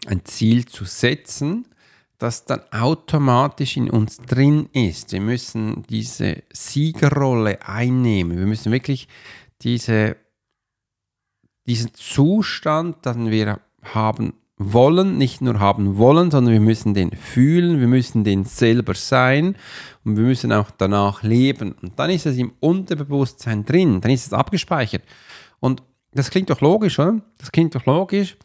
ein 0.07 0.25
Ziel 0.25 0.67
zu 0.67 0.85
setzen 0.85 1.67
das 2.23 2.45
dann 2.45 2.61
automatisch 2.71 3.77
in 3.77 3.91
uns 3.91 4.19
drin 4.19 4.69
ist. 4.73 5.13
Wir 5.13 5.21
müssen 5.21 5.83
diese 5.91 6.43
Siegerrolle 6.53 7.59
einnehmen. 7.67 8.39
Wir 8.39 8.47
müssen 8.47 8.71
wirklich 8.71 9.09
diese, 9.63 10.17
diesen 11.67 11.93
Zustand, 11.95 13.05
den 13.05 13.31
wir 13.31 13.61
haben 13.83 14.35
wollen, 14.57 15.19
nicht 15.19 15.41
nur 15.41 15.59
haben 15.59 15.97
wollen, 15.97 16.31
sondern 16.31 16.53
wir 16.53 16.61
müssen 16.61 16.95
den 16.95 17.11
fühlen, 17.11 17.81
wir 17.81 17.89
müssen 17.89 18.23
den 18.23 18.45
selber 18.45 18.95
sein 18.95 19.57
und 20.05 20.17
wir 20.17 20.25
müssen 20.25 20.53
auch 20.53 20.71
danach 20.71 21.25
leben. 21.25 21.73
Und 21.83 21.99
dann 21.99 22.11
ist 22.11 22.27
es 22.27 22.37
im 22.37 22.53
Unterbewusstsein 22.61 23.65
drin, 23.65 24.01
dann 24.01 24.13
ist 24.13 24.27
es 24.27 24.33
abgespeichert. 24.33 25.03
Und 25.59 25.83
das 26.13 26.31
klingt 26.31 26.51
doch 26.51 26.61
logisch, 26.61 27.01
oder? 27.01 27.21
Das 27.39 27.51
klingt 27.51 27.75
doch 27.75 27.87
logisch. 27.87 28.37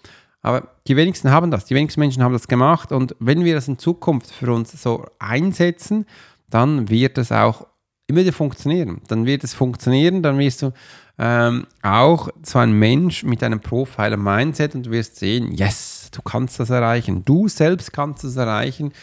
Aber 0.48 0.70
die 0.88 0.96
wenigsten 0.96 1.30
haben 1.30 1.52
das. 1.52 1.66
Die 1.66 1.76
wenigsten 1.76 2.00
Menschen 2.00 2.24
haben 2.24 2.32
das 2.32 2.48
gemacht. 2.48 2.94
Und 2.94 3.18
wenn 3.20 3.44
wir 3.44 3.54
das 3.54 3.68
in 3.68 3.78
Zukunft 3.78 4.32
für 4.32 4.54
uns 4.54 4.72
so 4.82 5.06
einsetzen, 5.20 6.06
dann 6.50 6.90
wird 6.90 7.18
es 7.18 7.34
auch 7.34 7.68
immer 8.08 8.22
wieder 8.22 8.32
funktionieren. 8.32 9.02
Dann 9.10 9.26
wird 9.26 9.44
es 9.44 9.54
funktionieren, 9.54 10.24
dann 10.24 10.38
wirst 10.38 10.62
du 10.62 10.72
ähm, 11.20 11.68
auch 11.82 12.30
so 12.44 12.60
ein 12.60 12.72
Mensch 12.72 13.24
mit 13.24 13.44
einem 13.44 13.60
Profiler-Mindset 13.60 14.74
und 14.74 14.86
du 14.86 14.92
wirst 14.92 15.18
sehen, 15.18 15.52
yes, 15.52 16.12
du 16.14 16.22
kannst 16.22 16.62
das 16.62 16.70
erreichen. 16.70 17.26
Du 17.26 17.50
selbst 17.50 17.92
kannst 17.92 18.24
das 18.24 18.38
erreichen. 18.38 18.94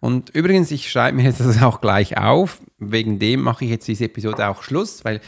Und 0.00 0.30
übrigens, 0.30 0.72
ich 0.72 0.90
schreibe 0.90 1.18
mir 1.18 1.22
jetzt 1.22 1.38
das 1.38 1.62
auch 1.62 1.80
gleich 1.80 2.18
auf. 2.18 2.60
Wegen 2.78 3.20
dem 3.20 3.42
mache 3.42 3.64
ich 3.64 3.70
jetzt 3.70 3.86
diese 3.86 4.06
Episode 4.06 4.48
auch 4.48 4.64
Schluss, 4.64 5.04
weil 5.04 5.20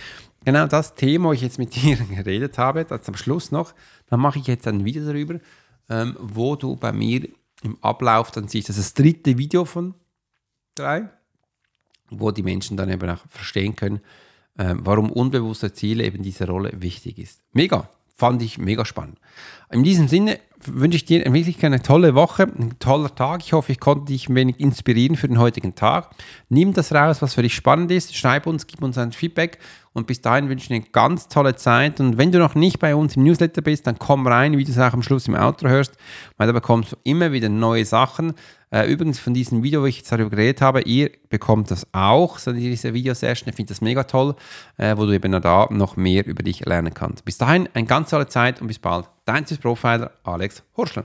genau 0.45 0.67
das 0.67 0.95
Thema, 0.95 1.29
wo 1.29 1.33
ich 1.33 1.43
jetzt 1.43 1.59
mit 1.59 1.75
dir 1.83 1.97
geredet 1.97 2.59
habe, 2.59 2.85
das 2.85 3.09
am 3.09 3.17
Schluss 3.17 3.51
noch, 3.51 3.75
dann 4.09 4.21
mache 4.21 4.39
ich 4.39 4.47
jetzt 4.47 4.67
ein 4.67 4.85
Video 4.85 5.05
darüber, 5.05 5.39
ähm, 5.89 6.17
wo 6.19 6.57
du 6.57 6.77
bei 6.77 6.93
mir 6.93 7.29
im 7.63 7.79
Ablauf 7.83 8.31
dann 8.31 8.49
siehst, 8.49 8.69
das 8.69 8.77
ist 8.77 8.99
das 8.99 9.03
dritte 9.05 9.39
Video 9.39 9.65
von 9.65 9.95
drei, 10.75 11.09
wo 12.11 12.31
die 12.31 12.43
Menschen 12.43 12.77
dann 12.77 12.91
eben 12.91 13.09
auch 13.09 13.25
verstehen 13.29 13.77
können, 13.77 14.01
ähm, 14.59 14.81
warum 14.83 15.11
unbewusste 15.11 15.73
Ziele 15.73 16.05
eben 16.05 16.23
diese 16.23 16.47
Rolle 16.47 16.71
wichtig 16.75 17.19
ist. 17.19 17.43
Mega, 17.53 17.89
fand 18.17 18.43
ich 18.43 18.59
mega 18.59 18.85
spannend. 18.85 19.19
In 19.71 19.85
diesem 19.85 20.09
Sinne 20.09 20.39
wünsche 20.67 20.97
ich 20.97 21.05
dir 21.05 21.25
wirklich 21.33 21.65
eine 21.65 21.83
tolle 21.83 22.15
Woche, 22.15 22.45
ein 22.45 22.79
toller 22.79 23.15
Tag. 23.15 23.43
Ich 23.43 23.53
hoffe, 23.53 23.73
ich 23.73 23.81
konnte 23.81 24.13
dich 24.13 24.29
ein 24.29 24.35
wenig 24.35 24.61
inspirieren 24.61 25.17
für 25.17 25.29
den 25.29 25.39
heutigen 25.39 25.75
Tag. 25.75 26.11
Nimm 26.49 26.73
das 26.73 26.93
raus, 26.93 27.23
was 27.23 27.35
für 27.35 27.43
dich 27.43 27.55
spannend 27.55 27.91
ist. 27.91 28.15
Schreib 28.15 28.47
uns, 28.47 28.67
gib 28.67 28.83
uns 28.83 28.99
ein 28.99 29.13
Feedback. 29.13 29.59
Und 29.93 30.07
bis 30.07 30.21
dahin 30.21 30.49
wünsche 30.49 30.65
ich 30.65 30.69
dir 30.69 30.75
eine 30.77 30.93
ganz 30.93 31.29
tolle 31.29 31.57
Zeit. 31.57 32.01
Und 32.01 32.19
wenn 32.19 32.33
du 32.33 32.39
noch 32.39 32.55
nicht 32.55 32.79
bei 32.79 32.95
uns 32.95 33.17
im 33.17 33.25
Newsletter 33.25 33.63
bist, 33.63 33.87
dann 33.87 33.99
komm 33.99 34.27
rein, 34.27 34.57
wie 34.57 34.65
du 34.65 34.71
es 34.71 34.79
auch 34.79 34.93
am 34.93 35.03
Schluss 35.03 35.29
im 35.29 35.35
Outro 35.35 35.69
hörst, 35.69 35.95
weil 36.37 36.47
da 36.47 36.53
bekommst 36.53 36.93
du 36.93 36.97
immer 37.05 37.33
wieder 37.33 37.49
neue 37.49 37.85
Sachen. 37.85 38.35
Äh, 38.73 38.91
übrigens 38.91 39.21
von 39.21 39.35
diesem 39.35 39.63
Video, 39.63 39.83
wo 39.83 39.87
ich 39.87 39.99
jetzt 39.99 40.11
darüber 40.11 40.31
geredet 40.31 40.63
habe, 40.63 40.81
ihr 40.83 41.11
bekommt 41.29 41.71
das 41.71 41.87
auch, 41.93 42.39
so 42.39 42.53
diese 42.53 42.95
Videosession. 42.95 43.49
Ich 43.51 43.55
finde 43.55 43.69
das 43.69 43.83
mega 43.83 44.05
toll, 44.05 44.35
äh, 44.79 44.97
wo 44.97 45.05
du 45.05 45.13
eben 45.13 45.31
da 45.31 45.69
noch 45.71 45.97
mehr 45.97 46.27
über 46.27 46.43
dich 46.43 46.65
lernen 46.65 46.95
kannst. 46.95 47.25
Bis 47.25 47.39
dahin 47.39 47.69
eine 47.75 47.87
ganz 47.87 48.11
tolle 48.11 48.29
Zeit 48.29 48.61
und 48.61 48.69
bis 48.69 48.79
bald. 48.79 49.09
Dein 49.27 49.45
Profiler 49.45 50.13
Alex 50.25 50.63
Horschler. 50.77 51.05